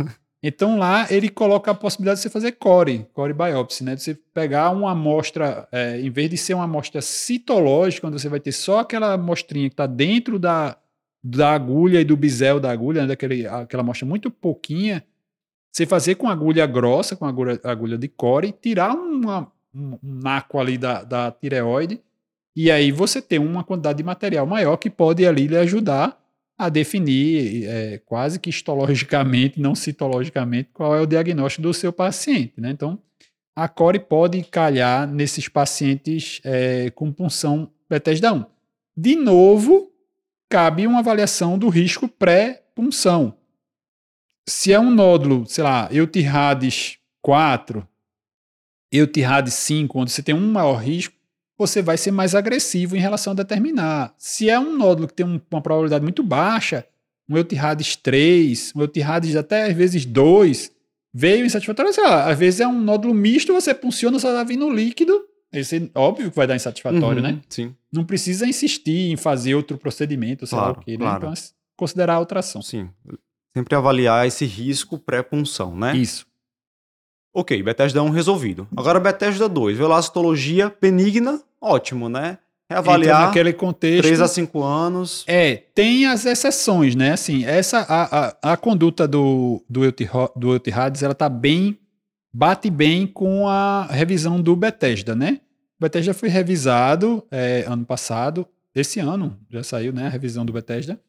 Então 0.42 0.78
lá 0.78 1.06
ele 1.10 1.28
coloca 1.28 1.70
a 1.70 1.74
possibilidade 1.74 2.18
de 2.18 2.22
você 2.22 2.30
fazer 2.30 2.52
core, 2.52 3.06
core 3.12 3.34
biopsy, 3.34 3.84
né? 3.84 3.94
De 3.94 4.02
você 4.02 4.14
pegar 4.14 4.70
uma 4.70 4.92
amostra, 4.92 5.68
é, 5.70 6.00
em 6.00 6.10
vez 6.10 6.30
de 6.30 6.38
ser 6.38 6.54
uma 6.54 6.64
amostra 6.64 7.02
citológica, 7.02 8.06
onde 8.06 8.20
você 8.20 8.28
vai 8.28 8.40
ter 8.40 8.52
só 8.52 8.78
aquela 8.80 9.12
amostrinha 9.12 9.68
que 9.68 9.74
está 9.74 9.86
dentro 9.86 10.38
da, 10.38 10.78
da 11.22 11.52
agulha 11.52 12.00
e 12.00 12.04
do 12.04 12.16
bisel 12.16 12.58
da 12.58 12.70
agulha, 12.70 13.02
né? 13.02 13.08
Daquele, 13.08 13.46
aquela 13.46 13.82
amostra 13.82 14.06
muito 14.06 14.30
pouquinha, 14.30 15.04
você 15.70 15.84
fazer 15.84 16.14
com 16.14 16.28
agulha 16.28 16.66
grossa, 16.66 17.14
com 17.14 17.26
agulha, 17.26 17.60
agulha 17.62 17.98
de 17.98 18.08
core, 18.08 18.52
tirar 18.52 18.94
uma, 18.94 19.52
um, 19.74 19.98
naco 20.02 20.58
ali 20.58 20.78
da, 20.78 21.04
da 21.04 21.30
tireoide, 21.30 22.00
e 22.56 22.70
aí 22.70 22.90
você 22.90 23.22
ter 23.22 23.38
uma 23.38 23.62
quantidade 23.62 23.98
de 23.98 24.02
material 24.02 24.46
maior 24.46 24.76
que 24.78 24.90
pode 24.90 25.24
ali 25.26 25.46
lhe 25.46 25.56
ajudar 25.56 26.18
a 26.60 26.68
definir 26.68 27.66
é, 27.66 27.98
quase 28.04 28.38
que 28.38 28.50
histologicamente, 28.50 29.58
não 29.58 29.74
citologicamente, 29.74 30.68
qual 30.74 30.94
é 30.94 31.00
o 31.00 31.06
diagnóstico 31.06 31.62
do 31.62 31.72
seu 31.72 31.90
paciente. 31.90 32.52
Né? 32.60 32.70
Então, 32.70 32.98
a 33.56 33.66
core 33.66 33.98
pode 33.98 34.42
calhar 34.42 35.08
nesses 35.08 35.48
pacientes 35.48 36.38
é, 36.44 36.90
com 36.90 37.10
punção 37.10 37.72
Bethesda 37.88 38.34
1. 38.34 38.44
De 38.94 39.16
novo, 39.16 39.90
cabe 40.50 40.86
uma 40.86 40.98
avaliação 40.98 41.58
do 41.58 41.70
risco 41.70 42.06
pré-punção. 42.06 43.38
Se 44.46 44.70
é 44.70 44.78
um 44.78 44.90
nódulo, 44.90 45.46
sei 45.46 45.64
lá, 45.64 45.88
Eutirades 45.90 46.98
4, 47.22 47.88
Eutirades 48.92 49.54
5, 49.54 49.98
onde 49.98 50.10
você 50.10 50.22
tem 50.22 50.34
um 50.34 50.52
maior 50.52 50.74
risco, 50.74 51.14
você 51.60 51.82
vai 51.82 51.96
ser 51.98 52.10
mais 52.10 52.34
agressivo 52.34 52.96
em 52.96 53.00
relação 53.00 53.32
a 53.32 53.36
determinar. 53.36 54.14
Se 54.16 54.48
é 54.48 54.58
um 54.58 54.76
nódulo 54.76 55.06
que 55.06 55.14
tem 55.14 55.26
um, 55.26 55.38
uma 55.50 55.60
probabilidade 55.60 56.02
muito 56.02 56.22
baixa, 56.22 56.86
um 57.28 57.36
Eutirades 57.36 57.96
3, 57.96 58.72
um 58.74 58.80
Eutirades 58.80 59.36
até 59.36 59.66
às 59.66 59.76
vezes 59.76 60.06
2, 60.06 60.72
veio 61.12 61.44
insatisfatório, 61.44 61.92
sei 61.92 62.02
lá, 62.04 62.30
às 62.30 62.38
vezes 62.38 62.60
é 62.60 62.66
um 62.66 62.80
nódulo 62.80 63.12
misto, 63.12 63.52
você 63.52 63.74
funciona, 63.74 64.18
só 64.18 64.32
tá 64.32 64.42
vindo 64.42 64.70
líquido, 64.70 65.22
esse 65.52 65.90
óbvio 65.94 66.30
que 66.30 66.36
vai 66.36 66.46
dar 66.46 66.56
insatisfatório, 66.56 67.22
Uhum, 67.22 67.28
né? 67.32 67.40
Sim, 67.48 67.74
Não 67.92 68.04
precisa 68.04 68.46
insistir 68.46 69.10
em 69.12 69.16
fazer 69.16 69.54
outro 69.54 69.76
procedimento, 69.76 70.46
sei 70.46 70.56
lá 70.56 70.64
Claro, 70.64 70.80
o 70.80 70.84
quê, 70.84 70.92
né? 70.92 70.98
claro. 70.98 71.18
Então, 71.18 71.32
é 71.32 71.36
considerar 71.76 72.14
a 72.14 72.20
ultrassom. 72.20 72.62
sim. 72.62 72.88
Sempre 73.56 73.74
avaliar 73.74 74.26
esse 74.26 74.44
risco 74.46 74.96
pré-punção, 74.96 75.74
né? 75.76 75.96
Isso. 75.96 76.24
Ok, 77.34 77.62
Bethesda 77.62 78.02
1 78.02 78.10
resolvido. 78.10 78.66
Agora 78.76 78.98
Bethesda 79.00 79.48
2, 79.48 79.76
velocitologia 79.76 80.74
benigna, 80.80 81.40
ótimo, 81.60 82.08
né? 82.08 82.38
Reavaliar 82.68 83.26
naquele 83.26 83.52
contexto. 83.52 84.02
3 84.02 84.20
a 84.20 84.28
5 84.28 84.62
anos. 84.62 85.24
É, 85.26 85.56
tem 85.74 86.06
as 86.06 86.24
exceções, 86.24 86.94
né? 86.94 87.12
Assim, 87.12 87.44
essa 87.44 87.80
a, 87.80 88.28
a, 88.28 88.52
a 88.52 88.56
conduta 88.56 89.08
do 89.08 89.64
do 89.68 89.80
do 90.36 90.52
Eutirades, 90.52 91.02
ela 91.02 91.14
tá 91.14 91.28
bem 91.28 91.78
bate 92.32 92.70
bem 92.70 93.06
com 93.06 93.48
a 93.48 93.86
revisão 93.90 94.40
do 94.40 94.54
Bethesda, 94.54 95.16
né? 95.16 95.40
O 95.78 95.82
Bethesda 95.82 96.14
foi 96.14 96.28
revisado 96.28 97.26
é, 97.30 97.64
ano 97.66 97.84
passado, 97.84 98.46
esse 98.74 99.00
ano 99.00 99.36
já 99.50 99.64
saiu, 99.64 99.92
né? 99.92 100.06
A 100.06 100.10
revisão 100.10 100.44
do 100.44 100.52
Bethesda. 100.52 101.00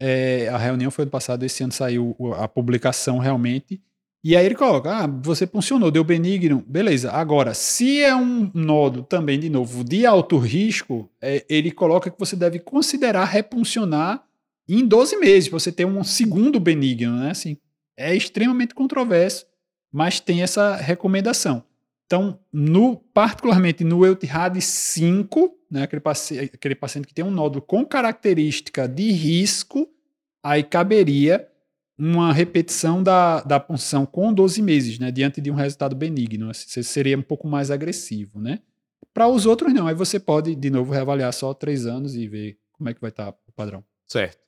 É, 0.00 0.48
a 0.48 0.58
reunião 0.58 0.90
foi 0.90 1.02
ano 1.02 1.10
passado, 1.10 1.44
esse 1.44 1.62
ano 1.62 1.72
saiu 1.72 2.16
a 2.36 2.48
publicação 2.48 3.18
realmente. 3.18 3.80
E 4.22 4.36
aí 4.36 4.44
ele 4.46 4.54
coloca: 4.54 4.90
ah, 4.90 5.06
você 5.06 5.46
funcionou, 5.46 5.90
deu 5.90 6.04
benigno, 6.04 6.64
beleza. 6.66 7.10
Agora, 7.12 7.54
se 7.54 8.02
é 8.02 8.14
um 8.14 8.50
nódulo 8.52 9.04
também, 9.04 9.38
de 9.38 9.48
novo, 9.48 9.84
de 9.84 10.04
alto 10.04 10.38
risco, 10.38 11.10
é, 11.20 11.44
ele 11.48 11.70
coloca 11.70 12.10
que 12.10 12.18
você 12.18 12.34
deve 12.34 12.58
considerar 12.58 13.24
repuncionar 13.24 14.24
em 14.68 14.86
12 14.86 15.16
meses, 15.16 15.48
você 15.48 15.72
ter 15.72 15.86
um 15.86 16.04
segundo 16.04 16.60
benigno, 16.60 17.16
né? 17.16 17.30
Assim, 17.30 17.56
é 17.96 18.14
extremamente 18.14 18.74
controverso, 18.74 19.46
mas 19.92 20.20
tem 20.20 20.42
essa 20.42 20.76
recomendação. 20.76 21.64
Então, 22.06 22.38
no, 22.52 22.96
particularmente 22.96 23.84
no 23.84 24.04
Eutirade 24.04 24.62
5, 24.62 25.54
né, 25.70 25.82
aquele, 25.82 26.00
paci 26.00 26.38
aquele 26.38 26.74
paciente 26.74 27.06
que 27.06 27.12
tem 27.12 27.24
um 27.24 27.30
nódulo 27.30 27.60
com 27.60 27.84
característica 27.84 28.88
de 28.88 29.10
risco, 29.10 29.86
aí 30.42 30.62
caberia 30.62 31.46
uma 31.98 32.32
repetição 32.32 33.02
da, 33.02 33.40
da 33.40 33.58
punção 33.58 34.06
com 34.06 34.32
12 34.32 34.62
meses, 34.62 34.98
né, 34.98 35.10
diante 35.10 35.40
de 35.40 35.50
um 35.50 35.54
resultado 35.54 35.96
benigno. 35.96 36.48
Assim, 36.48 36.68
você 36.68 36.82
seria 36.82 37.18
um 37.18 37.22
pouco 37.22 37.48
mais 37.48 37.70
agressivo, 37.70 38.40
né? 38.40 38.60
Para 39.12 39.26
os 39.26 39.46
outros, 39.46 39.74
não. 39.74 39.88
Aí 39.88 39.94
você 39.94 40.20
pode, 40.20 40.54
de 40.54 40.70
novo, 40.70 40.92
reavaliar 40.92 41.32
só 41.32 41.52
três 41.52 41.86
anos 41.86 42.14
e 42.14 42.28
ver 42.28 42.56
como 42.72 42.88
é 42.88 42.94
que 42.94 43.00
vai 43.00 43.10
estar 43.10 43.30
o 43.30 43.52
padrão. 43.52 43.82
Certo. 44.06 44.38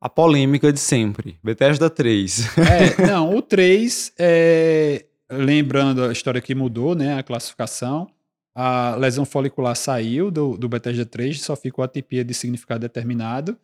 A 0.00 0.08
polêmica 0.08 0.72
de 0.72 0.80
sempre. 0.80 1.38
Bethesda 1.44 1.90
3. 1.90 2.56
É, 2.56 3.04
não, 3.06 3.36
o 3.36 3.42
3, 3.42 4.14
é, 4.18 5.04
lembrando 5.30 6.04
a 6.04 6.12
história 6.12 6.40
que 6.40 6.54
mudou, 6.54 6.94
né, 6.94 7.18
a 7.18 7.22
classificação, 7.22 8.08
a 8.54 8.96
lesão 8.96 9.26
folicular 9.26 9.76
saiu 9.76 10.30
do, 10.30 10.56
do 10.56 10.68
Bethesda 10.68 11.04
3, 11.04 11.42
só 11.42 11.54
ficou 11.54 11.82
a 11.82 11.84
atipia 11.84 12.24
de 12.24 12.32
significado 12.32 12.80
determinado. 12.80 13.58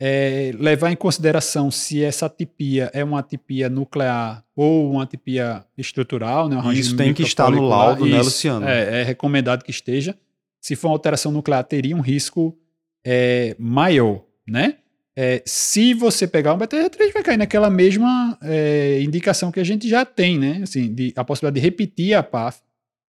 É, 0.00 0.52
levar 0.56 0.92
em 0.92 0.96
consideração 0.96 1.72
se 1.72 2.04
essa 2.04 2.26
atipia 2.26 2.88
é 2.94 3.02
uma 3.02 3.18
atipia 3.18 3.68
nuclear 3.68 4.44
ou 4.54 4.92
uma 4.92 5.02
atipia 5.02 5.64
estrutural, 5.76 6.48
né, 6.48 6.56
um 6.56 6.72
Isso 6.72 6.96
tem 6.96 7.12
que 7.12 7.22
estar 7.22 7.50
no 7.50 7.62
laudo, 7.62 8.04
né, 8.06 8.12
Isso, 8.12 8.24
Luciano? 8.24 8.68
É, 8.68 9.00
é 9.00 9.02
recomendado 9.02 9.64
que 9.64 9.72
esteja. 9.72 10.16
Se 10.60 10.76
for 10.76 10.88
uma 10.88 10.94
alteração 10.94 11.32
nuclear, 11.32 11.64
teria 11.64 11.96
um 11.96 12.00
risco 12.00 12.56
é, 13.04 13.56
maior, 13.58 14.22
né? 14.46 14.76
É, 15.16 15.42
se 15.44 15.94
você 15.94 16.28
pegar 16.28 16.54
um 16.54 16.58
BTR3, 16.58 17.12
vai 17.12 17.22
cair 17.24 17.36
naquela 17.36 17.68
mesma 17.68 18.38
é, 18.40 19.00
indicação 19.02 19.50
que 19.50 19.58
a 19.58 19.64
gente 19.64 19.88
já 19.88 20.04
tem, 20.04 20.38
né? 20.38 20.60
Assim, 20.62 20.94
de, 20.94 21.12
a 21.16 21.24
possibilidade 21.24 21.60
de 21.60 21.66
repetir 21.66 22.14
a 22.14 22.22
PAF, 22.22 22.60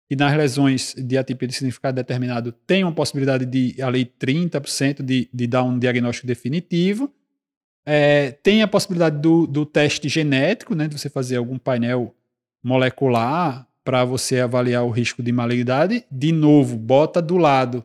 e 0.10 0.16
nas 0.16 0.36
lesões 0.38 0.96
de 0.98 1.18
atipia 1.18 1.48
de 1.48 1.54
significado 1.54 1.96
determinado 1.96 2.52
tem 2.66 2.84
uma 2.84 2.94
possibilidade 2.94 3.46
de 3.46 3.82
ali 3.82 4.06
30% 4.20 5.02
de, 5.04 5.30
de 5.34 5.48
dar 5.48 5.64
um 5.64 5.78
diagnóstico 5.78 6.26
definitivo. 6.28 7.12
É, 7.86 8.32
tem 8.44 8.62
a 8.62 8.68
possibilidade 8.68 9.18
do, 9.20 9.46
do 9.48 9.66
teste 9.66 10.10
genético, 10.10 10.76
né? 10.76 10.88
De 10.88 10.98
você 11.00 11.10
fazer 11.10 11.38
algum 11.38 11.58
painel 11.58 12.14
molecular 12.64 13.66
para 13.84 14.04
você 14.04 14.40
avaliar 14.42 14.84
o 14.84 14.90
risco 14.90 15.24
de 15.24 15.32
malignidade. 15.32 16.04
De 16.12 16.32
novo, 16.32 16.76
bota 16.78 17.22
do 17.22 17.38
lado 17.38 17.84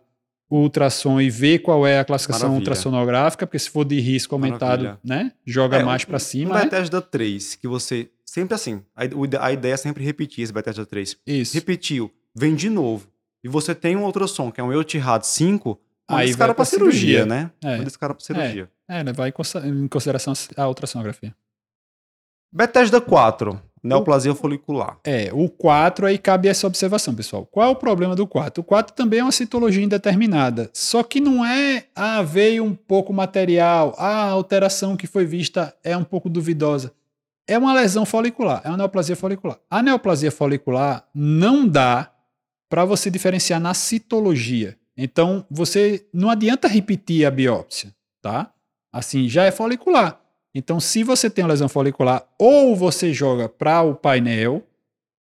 o 0.51 0.59
ultrassom 0.59 1.19
e 1.21 1.31
vê 1.31 1.59
qual 1.59 1.87
é 1.87 1.99
a 1.99 2.05
classificação 2.05 2.49
Maravilha. 2.51 2.61
ultrassonográfica, 2.61 3.47
porque 3.47 3.59
se 3.59 3.71
for 3.71 3.85
de 3.85 3.99
risco 4.01 4.35
aumentado, 4.35 4.85
Maravilha. 4.85 4.99
né? 5.03 5.33
Joga 5.47 5.79
É, 5.79 5.83
mais 5.85 6.05
para 6.05 6.19
cima. 6.19 6.51
Um 6.51 6.59
né? 6.59 6.65
Bethesda 6.65 7.01
3, 7.01 7.55
que 7.55 7.67
você. 7.67 8.11
Sempre 8.33 8.55
assim. 8.55 8.83
A, 8.97 9.05
o 9.15 9.29
a 9.45 9.53
ideia 9.53 9.75
é 9.75 9.77
sempre 9.77 10.03
repetir 10.03 10.43
esse 10.43 10.51
Bethesda 10.55 10.87
3. 10.87 11.19
Isso. 11.27 11.53
Repetiu, 11.53 12.11
vem 12.35 12.55
de 12.55 12.71
novo. 12.71 13.07
E 13.45 13.49
você 13.49 13.75
tem 13.75 13.95
um 13.95 14.05
ultrassom, 14.05 14.51
que 14.51 14.59
é 14.59 14.65
um 14.65 14.73
Eutirad 14.73 15.23
5, 15.23 15.69
manda 16.09 16.23
Aí 16.23 16.31
esse 16.31 16.39
vai 16.39 16.47
cara 16.47 16.55
pra 16.55 16.65
pra 16.65 16.65
cirurgia, 16.65 17.25
cirurgia. 17.25 17.27
né? 17.27 17.51
É. 17.63 17.77
Manda 17.77 17.89
esse 17.89 17.99
cara 17.99 18.15
pra 18.15 18.25
cirurgia. 18.25 18.71
É, 18.89 19.01
em 19.29 19.33
consa- 19.33 19.69
em 19.69 19.87
consideração 19.87 20.33
a 20.57 20.67
ultrassonografia. 20.67 21.35
Bethesda 22.51 23.03
4, 23.03 23.61
neoplasia 23.85 24.35
folicular. 24.35 24.99
É, 25.05 25.29
o 25.35 25.51
4 25.51 26.07
aí 26.07 26.17
cabe 26.17 26.49
essa 26.49 26.67
observação, 26.67 27.15
pessoal. 27.15 27.45
Qual 27.45 27.69
é 27.69 27.71
o 27.71 27.77
problema 27.77 28.17
do 28.17 28.27
4? 28.27 28.63
O 28.63 28.65
4 28.65 28.95
também 28.95 29.21
é 29.21 29.23
uma 29.25 29.31
citologia 29.33 29.85
indeterminada, 29.85 30.71
só 30.73 31.03
que 31.03 31.21
não 31.21 31.45
é, 31.45 31.85
ah, 31.95 32.23
veio 32.23 32.65
um 32.65 32.75
pouco 32.75 33.13
material, 33.13 33.95
ah, 33.99 34.25
a 34.25 34.31
alteração 34.31 34.97
que 34.97 35.07
foi 35.07 35.27
vista 35.27 35.77
é 35.85 35.95
um 35.95 36.05
pouco 36.05 36.31
duvidosa. 36.31 36.95
É 37.47 37.59
uma 37.59 37.75
lesão 37.75 38.07
folicular, 38.07 38.63
é 38.65 38.69
uma 38.69 38.77
neoplasia 38.77 39.17
folicular. 39.17 39.59
A 39.69 39.83
neoplasia 39.83 40.31
folicular 40.31 41.09
não 41.15 41.67
dá 41.67 42.13
para 42.69 42.85
você 42.85 43.11
diferenciar 43.11 43.61
na 43.61 43.75
citologia. 43.75 44.79
Então, 44.97 45.45
você 45.51 46.07
não 46.13 46.31
adianta 46.31 46.69
repetir 46.69 47.27
a 47.27 47.31
biópsia, 47.31 47.95
tá? 48.21 48.53
Assim, 48.93 49.29
já 49.29 49.45
é 49.45 49.51
folicular. 49.51 50.21
Então, 50.55 50.79
se 50.79 51.03
você 51.03 51.31
tem 51.31 51.45
uma 51.45 51.51
lesão 51.51 51.69
folicular, 51.69 52.27
ou 52.39 52.77
você 52.77 53.13
joga 53.13 53.49
para 53.49 53.83
o 53.83 53.95
painel, 53.95 54.67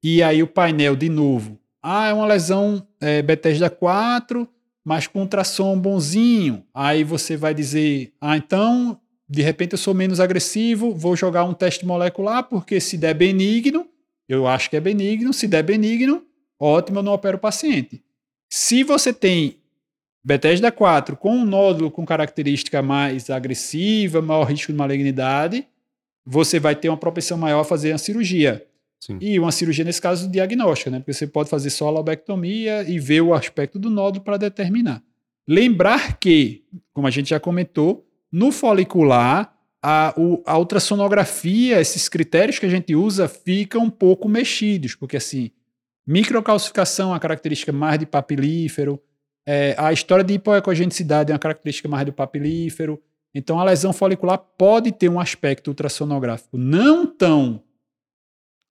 e 0.04 0.22
aí 0.22 0.44
o 0.44 0.48
painel 0.48 0.96
de 0.96 1.10
novo, 1.10 1.58
ah, 1.82 2.08
é 2.08 2.14
uma 2.14 2.26
lesão 2.26 2.86
é, 3.00 3.22
Bethesda 3.22 3.70
4, 3.70 4.48
mas 4.84 5.08
com 5.08 5.22
ultrassom 5.22 5.80
bonzinho. 5.80 6.64
Aí 6.74 7.04
você 7.04 7.38
vai 7.38 7.54
dizer, 7.54 8.14
ah, 8.20 8.36
então, 8.36 9.00
de 9.32 9.42
repente 9.42 9.72
eu 9.72 9.78
sou 9.78 9.94
menos 9.94 10.20
agressivo, 10.20 10.94
vou 10.94 11.16
jogar 11.16 11.46
um 11.46 11.54
teste 11.54 11.86
molecular, 11.86 12.44
porque 12.44 12.82
se 12.82 12.98
der 12.98 13.14
benigno, 13.14 13.88
eu 14.28 14.46
acho 14.46 14.70
que 14.70 14.76
é 14.76 14.80
benigno, 14.82 15.32
se 15.32 15.48
der 15.48 15.64
benigno, 15.64 16.22
ótimo, 16.60 17.00
eu 17.00 17.04
não 17.04 17.14
opero 17.14 17.38
o 17.38 17.40
paciente. 17.40 18.04
Se 18.50 18.84
você 18.84 19.14
tem 19.14 19.56
Bethesda 20.22 20.70
4 20.70 21.16
com 21.16 21.34
um 21.34 21.46
nódulo 21.46 21.90
com 21.90 22.06
característica 22.06 22.82
mais 22.82 23.30
agressiva, 23.30 24.22
maior 24.22 24.44
risco 24.44 24.70
de 24.70 24.78
malignidade, 24.78 25.66
você 26.26 26.60
vai 26.60 26.76
ter 26.76 26.90
uma 26.90 26.98
propensão 26.98 27.38
maior 27.38 27.62
a 27.62 27.64
fazer 27.64 27.94
a 27.94 27.98
cirurgia. 27.98 28.68
Sim. 29.00 29.18
E 29.22 29.40
uma 29.40 29.54
cirurgia, 29.54 29.86
nesse 29.86 30.02
caso, 30.02 30.30
diagnóstica, 30.30 30.92
né? 30.92 31.00
Porque 31.00 31.14
você 31.14 31.26
pode 31.26 31.50
fazer 31.50 31.70
só 31.70 31.88
a 31.88 31.92
lobectomia 31.92 32.84
e 32.84 33.00
ver 33.00 33.22
o 33.22 33.34
aspecto 33.34 33.80
do 33.80 33.90
nódulo 33.90 34.26
para 34.26 34.36
determinar. 34.36 35.02
Lembrar 35.48 36.20
que, 36.20 36.66
como 36.94 37.08
a 37.08 37.10
gente 37.10 37.30
já 37.30 37.40
comentou, 37.40 38.06
no 38.32 38.52
folicular, 38.52 39.54
a, 39.82 40.14
o- 40.16 40.42
a 40.46 40.58
ultrassonografia, 40.58 41.80
esses 41.82 42.08
critérios 42.08 42.60
que 42.60 42.66
a 42.66 42.70
gente 42.70 42.96
usa, 42.96 43.28
ficam 43.28 43.84
um 43.84 43.90
pouco 43.90 44.30
mexidos, 44.30 44.96
porque 44.96 45.18
assim, 45.18 45.52
microcalcificação 46.06 47.10
é 47.10 47.14
uma 47.14 47.20
característica 47.20 47.72
mais 47.72 48.00
de 48.00 48.06
papilífero, 48.06 49.02
é, 49.46 49.76
a 49.78 49.92
história 49.92 50.24
de 50.24 50.34
hipoecogenicidade 50.36 51.32
é 51.32 51.34
uma 51.34 51.40
característica 51.40 51.90
mais 51.90 52.06
do 52.06 52.14
papilífero. 52.14 53.02
Então, 53.34 53.60
a 53.60 53.64
lesão 53.64 53.92
folicular 53.92 54.38
pode 54.38 54.92
ter 54.92 55.10
um 55.10 55.20
aspecto 55.20 55.70
ultrassonográfico 55.70 56.58
não 56.58 57.08
tão 57.08 57.64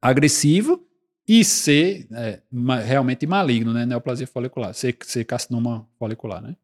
agressivo 0.00 0.86
e 1.26 1.44
ser 1.44 2.06
é, 2.12 2.40
realmente 2.84 3.26
maligno, 3.26 3.72
né? 3.72 3.84
Neoplasia 3.86 4.26
folicular, 4.26 4.74
ser, 4.74 4.96
ser 5.02 5.24
carcinoma 5.24 5.88
folicular, 5.98 6.42
né? 6.42 6.56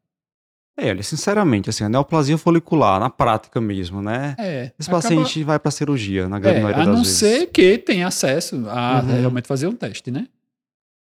É, 0.79 0.89
olha, 0.91 1.01
sinceramente, 1.01 1.69
assim, 1.71 1.83
a 1.83 1.89
neoplasia 1.89 2.37
folicular, 2.37 2.99
na 2.99 3.09
prática 3.09 3.59
mesmo, 3.59 3.99
né? 4.01 4.35
É. 4.37 4.71
Esse 4.79 4.87
acaba- 4.89 5.01
paciente 5.01 5.43
vai 5.43 5.57
para 5.57 5.71
cirurgia, 5.71 6.29
na 6.29 6.37
grande 6.39 6.59
É, 6.59 6.61
maioria 6.61 6.83
a 6.83 6.85
das 6.85 6.95
não 6.95 7.03
vezes. 7.03 7.17
ser 7.17 7.47
que 7.47 7.77
tenha 7.79 8.07
acesso 8.07 8.63
a 8.69 9.01
Uhum. 9.01 9.19
realmente 9.21 9.47
fazer 9.47 9.65
um 9.67 9.75
teste, 9.75 10.11
né? 10.11 10.27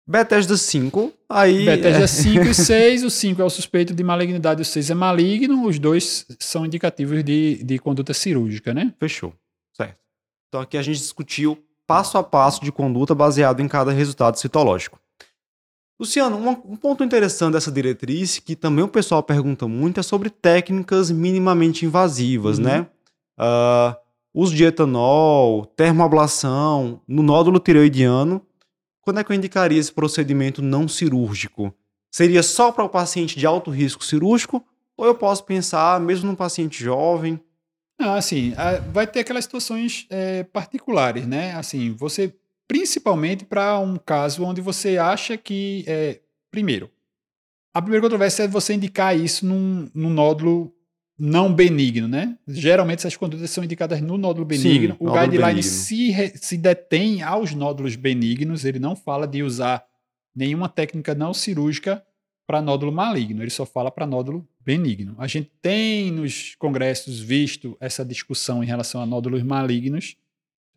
Bethesda 0.10 0.56
5, 0.56 1.12
aí... 1.28 1.66
Bethesda 1.66 2.04
é, 2.06 2.08
5 2.08 2.46
e 2.46 2.54
6, 2.54 3.04
o 3.04 3.10
5 3.10 3.42
é 3.42 3.46
o 3.46 3.50
suspeito 3.50 3.94
de 3.94 4.04
malignidade, 4.04 4.62
o 4.62 4.66
6 4.66 4.90
é 4.92 4.94
maligno, 4.94 5.66
os 5.66 5.80
dois 5.80 6.26
são 6.40 6.66
indicativos 6.66 7.24
de, 7.24 7.62
de 7.64 7.78
conduta 7.80 8.14
cirúrgica, 8.14 8.74
né? 8.74 8.94
Fechou, 9.00 9.34
certo. 9.76 9.98
Então 10.48 10.62
aqui 10.62 10.78
a 10.78 10.82
gente 10.82 11.00
discutiu 11.00 11.58
passo 11.86 12.18
a 12.18 12.24
passo 12.24 12.64
de 12.64 12.72
conduta 12.72 13.14
baseado 13.16 13.60
em 13.60 13.68
cada 13.68 13.92
resultado 13.92 14.38
citológico. 14.38 15.00
Luciano, 16.00 16.38
um, 16.38 16.50
um 16.74 16.76
ponto 16.76 17.04
interessante 17.04 17.54
dessa 17.54 17.72
diretriz, 17.72 18.38
que 18.40 18.56
também 18.56 18.84
o 18.84 18.88
pessoal 18.88 19.24
pergunta 19.24 19.68
muito, 19.68 20.00
é 20.00 20.04
sobre 20.04 20.30
técnicas 20.30 21.10
minimamente 21.10 21.86
invasivas, 21.86 22.60
Uhum. 22.60 22.66
né? 22.66 22.88
Ah, 23.38 23.98
uso 24.34 24.56
de 24.56 24.64
etanol, 24.64 25.66
termoablação, 25.76 27.02
no 27.08 27.24
nódulo 27.24 27.60
tireoidiano. 27.60 28.42
Quando 29.02 29.20
é 29.20 29.24
que 29.24 29.32
eu 29.32 29.36
indicaria 29.36 29.80
esse 29.80 29.92
procedimento 29.92 30.62
não 30.62 30.88
cirúrgico? 30.88 31.74
Seria 32.12 32.44
só 32.44 32.72
para 32.72 32.84
o 32.84 32.90
paciente 32.90 33.38
de 33.38 33.46
alto 33.46 33.72
risco 33.72 34.04
cirúrgico? 34.04 34.64
Ou 34.96 35.06
eu 35.06 35.16
posso 35.16 35.44
pensar, 35.46 36.00
mesmo 36.00 36.28
num 36.28 36.36
paciente 36.36 36.84
jovem, 36.84 37.40
Ah, 38.00 38.16
assim, 38.18 38.54
ah, 38.58 38.80
vai 38.94 39.08
ter 39.08 39.22
aquelas 39.22 39.46
situações 39.46 40.06
é, 40.12 40.44
particulares, 40.44 41.26
né? 41.26 41.54
Assim, 41.56 41.96
você, 41.98 42.32
principalmente 42.68 43.46
para 43.46 43.80
um 43.80 43.96
caso 43.98 44.44
onde 44.44 44.62
você 44.62 44.98
acha 44.98 45.38
que, 45.38 45.84
é, 45.88 46.20
primeiro, 46.52 46.90
a 47.74 47.82
primeira 47.82 48.02
controvérsia 48.04 48.44
é 48.44 48.48
você 48.48 48.74
indicar 48.74 49.18
isso 49.18 49.46
num, 49.46 49.90
num 49.94 50.10
nódulo 50.10 50.74
não 51.20 51.52
benigno, 51.54 52.08
né? 52.08 52.38
Geralmente 52.48 53.00
essas 53.00 53.16
condutas 53.18 53.50
são 53.50 53.64
indicadas 53.64 54.02
no 54.02 54.18
nódulo 54.18 54.46
benigno. 54.46 54.96
o 55.00 55.06
nódulo 55.06 55.22
guideline 55.22 55.54
benigno. 55.56 55.64
se, 55.72 56.10
re- 56.12 56.34
se 56.36 56.58
detém 56.58 57.24
aos 57.24 57.54
nódulos 57.54 57.96
benignos, 57.96 58.66
ele 58.66 58.78
não 58.80 58.96
fala 58.96 59.28
de 59.28 59.42
usar 59.42 59.84
nenhuma 60.36 60.70
técnica 60.70 61.16
não 61.16 61.34
cirúrgica 61.34 62.04
para 62.46 62.62
nódulo 62.62 62.92
maligno, 62.92 63.42
ele 63.44 63.50
só 63.50 63.66
fala 63.66 63.90
para 63.92 64.06
nódulo 64.06 64.48
benigno. 64.64 65.16
A 65.18 65.28
gente 65.28 65.52
tem 65.62 66.12
nos 66.12 66.56
congressos 66.56 67.20
visto 67.20 67.76
essa 67.80 68.06
discussão 68.06 68.64
em 68.64 68.68
relação 68.68 69.02
a 69.02 69.06
nódulos 69.06 69.42
malignos, 69.44 70.16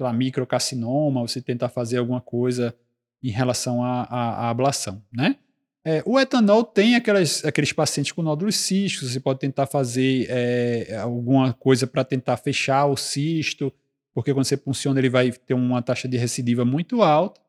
sei 0.00 0.04
lá, 0.04 0.12
microcarcinoma, 0.14 1.20
você 1.20 1.42
tentar 1.42 1.68
fazer 1.68 1.98
alguma 1.98 2.22
coisa 2.22 2.74
em 3.22 3.28
relação 3.30 3.84
à, 3.84 4.04
à- 4.04 4.46
à 4.46 4.48
ablação, 4.48 5.02
né? 5.12 5.36
É, 5.84 6.02
o 6.06 6.18
etanol 6.18 6.64
tem 6.64 6.94
aquelas, 6.94 7.44
aqueles 7.44 7.70
pacientes 7.72 8.10
com 8.12 8.22
nódulos 8.22 8.56
císticos, 8.56 9.12
você 9.12 9.20
pode 9.20 9.40
tentar 9.40 9.66
fazer 9.66 10.26
é, 10.30 10.96
alguma 10.96 11.52
coisa 11.52 11.86
para 11.86 12.02
tentar 12.02 12.38
fechar 12.38 12.86
o 12.86 12.96
cisto, 12.96 13.70
porque 14.14 14.32
quando 14.32 14.44
você 14.46 14.56
funciona 14.56 14.98
ele 14.98 15.10
vai 15.10 15.30
ter 15.32 15.52
uma 15.52 15.82
taxa 15.82 16.08
de 16.08 16.16
recidiva 16.16 16.64
muito 16.64 17.02
alta. 17.02 17.40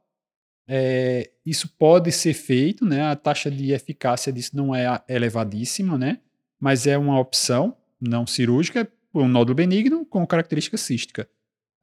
É, 0.67 1.29
isso 1.45 1.69
pode 1.77 2.11
ser 2.11 2.33
feito, 2.33 2.85
né? 2.85 3.01
A 3.03 3.15
taxa 3.15 3.49
de 3.49 3.71
eficácia 3.71 4.31
disso 4.31 4.55
não 4.57 4.75
é 4.75 5.01
elevadíssima, 5.07 5.97
né? 5.97 6.19
Mas 6.59 6.85
é 6.85 6.97
uma 6.97 7.17
opção 7.19 7.77
não 7.99 8.27
cirúrgica, 8.27 8.89
um 9.13 9.27
nódulo 9.27 9.55
benigno 9.55 10.05
com 10.05 10.25
característica 10.27 10.77
cística. 10.77 11.29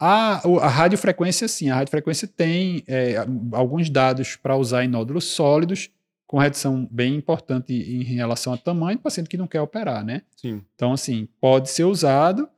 A, 0.00 0.40
a 0.62 0.68
radiofrequência, 0.68 1.48
sim, 1.48 1.70
a 1.70 1.74
radiofrequência 1.76 2.28
tem 2.28 2.84
é, 2.86 3.16
alguns 3.52 3.90
dados 3.90 4.36
para 4.36 4.56
usar 4.56 4.84
em 4.84 4.88
nódulos 4.88 5.24
sólidos, 5.24 5.90
com 6.26 6.38
redução 6.38 6.86
bem 6.90 7.16
importante 7.16 7.72
em 7.72 8.02
relação 8.04 8.52
a 8.52 8.56
tamanho, 8.56 8.98
paciente 8.98 9.28
que 9.28 9.36
não 9.36 9.46
quer 9.46 9.60
operar, 9.60 10.04
né? 10.04 10.22
sim, 10.36 10.62
Então, 10.74 10.92
assim, 10.92 11.26
pode 11.40 11.70
ser 11.70 11.84
usado. 11.84 12.48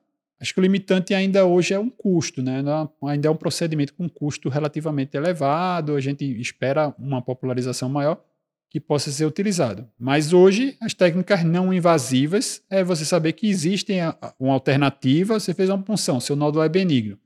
Acho 0.40 0.53
que 0.55 0.61
o 0.61 0.62
limitante 0.62 1.14
ainda 1.14 1.44
hoje 1.46 1.72
é 1.74 1.79
um 1.79 1.88
custo, 1.90 2.42
né? 2.42 2.62
Não- 2.62 2.90
Ainda 3.05 3.29
é 3.29 3.31
um 3.31 3.37
procedimento 3.37 3.94
com 3.94 4.09
custo 4.09 4.48
relativamente 4.48 5.14
elevado. 5.16 5.94
A 5.94 6.00
gente 6.00 6.24
espera 6.40 6.94
uma 6.98 7.20
popularização 7.22 7.88
maior 7.90 8.18
que 8.70 8.81
possa 8.81 9.11
ser 9.11 9.26
utilizado. 9.26 9.87
Mas 9.98 10.33
hoje, 10.33 10.76
as 10.81 10.94
técnicas 10.94 11.44
não 11.44 11.72
invasivas 11.74 12.62
é 12.70 12.83
você 12.83 13.05
saber 13.05 13.33
que 13.35 13.48
a- 14.00 14.35
uma 14.40 14.55
alternativa. 14.55 15.38
Você 15.38 15.53
fez 15.55 15.68
uma 15.68 15.83
punção, 15.83 16.18
seu 16.20 16.35
nódulo 16.35 16.64
é 16.64 16.68
benigno. 16.68 17.18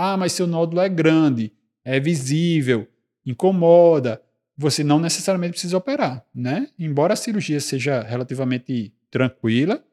Ah, 0.00 0.16
mas 0.16 0.30
seu 0.30 0.46
nódulo 0.46 0.80
é 0.80 0.88
grande, 0.88 1.52
é 1.84 1.98
visível, 1.98 2.86
incomoda. 3.26 4.22
Você 4.56 4.84
não 4.84 5.00
necessariamente 5.00 5.54
precisa 5.54 5.76
operar, 5.76 6.24
né? 6.32 6.68
Embora 6.78 7.14
a 7.14 7.16
cirurgia 7.16 7.58
seja 7.60 8.00
relativamente 8.02 8.94
tranquila, 9.10 9.84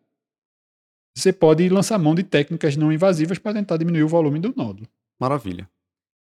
você 1.17 1.33
pode 1.33 1.67
lançar 1.69 1.97
mão 1.97 2.13
de 2.13 2.21
técnicas 2.21 2.77
não 2.77 2.93
invasivas 2.93 3.39
para 3.39 3.53
tentar 3.55 3.77
diminuir 3.77 4.03
o 4.03 4.07
volume 4.07 4.39
do 4.39 4.53
nódulo. 4.55 4.87
maravilha. 5.19 5.67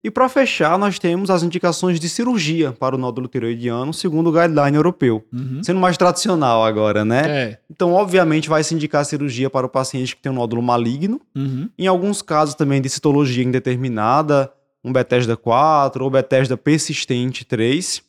E 0.04 0.12
para 0.12 0.28
fechar, 0.28 0.78
nós 0.78 1.00
temos 1.00 1.30
as 1.30 1.44
indicações 1.44 1.98
de 1.98 2.10
cirurgia 2.10 2.74
para 2.74 2.94
o 2.94 2.98
nódulo 2.98 3.26
tireoidiano, 3.26 3.94
segundo 3.94 4.30
o 4.30 4.34
guideline 4.34 4.76
europeu. 4.76 5.24
Uhum. 5.32 5.64
Sendo 5.64 5.80
mais 5.80 5.96
tradicional 5.96 6.66
agora, 6.66 7.06
né? 7.06 7.22
É. 7.26 7.60
Então, 7.72 7.94
obviamente, 7.94 8.50
vai 8.50 8.64
se 8.66 8.76
indicar 8.76 9.06
cirurgia 9.06 9.50
para 9.50 9.66
o 9.66 9.70
paciente 9.70 10.14
que 10.14 10.22
tem 10.22 10.30
um 10.30 10.36
nódulo 10.36 10.62
maligno. 10.62 11.22
Uhum. 11.34 11.70
Em 11.80 11.88
alguns 11.88 12.22
casos 12.22 12.54
também 12.54 12.82
de 12.82 12.90
citologia 12.90 13.46
indeterminada, 13.46 14.52
um 14.84 14.92
Bethesda 14.92 15.38
4 15.38 16.04
ou 16.04 16.10
Bethesda 16.10 16.58
persistente 16.58 17.46
3. 17.46 18.04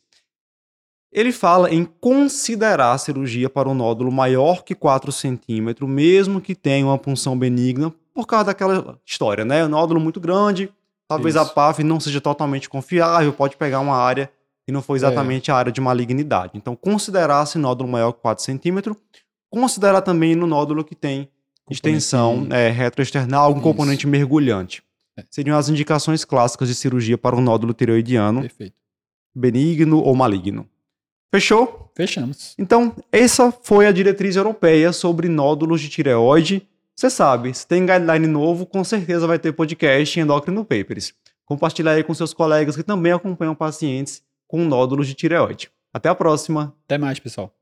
Ele 1.13 1.31
fala 1.31 1.73
em 1.73 1.85
considerar 1.85 2.91
a 2.91 2.97
cirurgia 2.97 3.49
para 3.49 3.69
um 3.69 3.73
nódulo 3.73 4.11
maior 4.11 4.65
que 4.65 4.75
4 4.75 5.13
centímetros, 5.13 5.89
mesmo 5.89 6.41
que 6.41 6.53
tenha 6.53 6.85
uma 6.85 6.97
punção 6.97 7.39
benigna, 7.39 7.93
por 8.13 8.27
causa 8.27 8.47
daquela 8.47 8.99
história, 9.05 9.45
né? 9.45 9.63
Um 9.65 9.69
nódulo 9.69 10.01
muito 10.01 10.19
grande, 10.19 10.69
talvez 11.07 11.35
a 11.35 11.43
Isso. 11.43 11.53
PAF 11.53 11.83
não 11.83 11.99
seja 11.99 12.21
totalmente 12.21 12.69
confiável, 12.69 13.31
pode 13.33 13.57
pegar 13.57 13.79
uma 13.79 13.95
área 13.95 14.31
que 14.65 14.71
não 14.71 14.81
foi 14.81 14.97
exatamente 14.97 15.51
a 15.51 15.55
área 15.55 15.71
de 15.71 15.79
malignidade. 15.79 16.53
Então, 16.55 16.75
considerar 16.75 17.43
esse 17.43 17.57
nódulo 17.57 17.89
maior 17.89 18.11
que 18.13 18.21
4 18.21 18.43
centímetros, 18.43 18.97
considerar 19.49 20.01
também 20.01 20.35
no 20.35 20.47
nódulo 20.47 20.83
que 20.83 20.95
tem 20.95 21.29
extensão 21.69 22.47
é, 22.49 22.69
retroexternal, 22.69 23.45
algum 23.45 23.59
Isso. 23.59 23.69
componente 23.69 24.07
mergulhante. 24.07 24.83
É. 25.17 25.23
Seriam 25.29 25.57
as 25.57 25.69
indicações 25.69 26.25
clássicas 26.25 26.67
de 26.67 26.75
cirurgia 26.75 27.17
para 27.17 27.35
o 27.35 27.41
nódulo 27.41 27.73
tireoidiano, 27.73 28.41
Perfeito. 28.41 28.75
benigno 29.35 29.99
ou 29.99 30.15
maligno. 30.15 30.67
Fechou? 31.33 31.91
Fechamos. 31.95 32.55
Então, 32.57 32.95
essa 33.11 33.51
foi 33.51 33.87
a 33.87 33.91
diretriz 33.91 34.35
europeia 34.35 34.91
sobre 34.91 35.27
nódulos 35.27 35.81
de 35.81 35.89
tireoide. 35.89 36.67
Você 36.95 37.09
sabe, 37.09 37.53
se 37.53 37.67
tem 37.67 37.85
guideline 37.85 38.25
novo, 38.25 38.65
com 38.65 38.81
certeza 38.81 39.27
vai 39.27 39.37
ter 39.37 39.51
podcast 39.51 40.17
em 40.17 40.23
Endocrino 40.23 40.63
Papers. 40.63 41.13
Compartilhe 41.45 41.89
aí 41.89 42.03
com 42.05 42.13
seus 42.13 42.33
colegas 42.33 42.77
que 42.77 42.83
também 42.83 43.11
acompanham 43.11 43.53
pacientes 43.53 44.23
com 44.47 44.63
nódulos 44.63 45.05
de 45.05 45.13
tireoide. 45.13 45.69
Até 45.93 46.07
a 46.07 46.15
próxima! 46.15 46.73
Até 46.85 46.97
mais, 46.97 47.19
pessoal. 47.19 47.53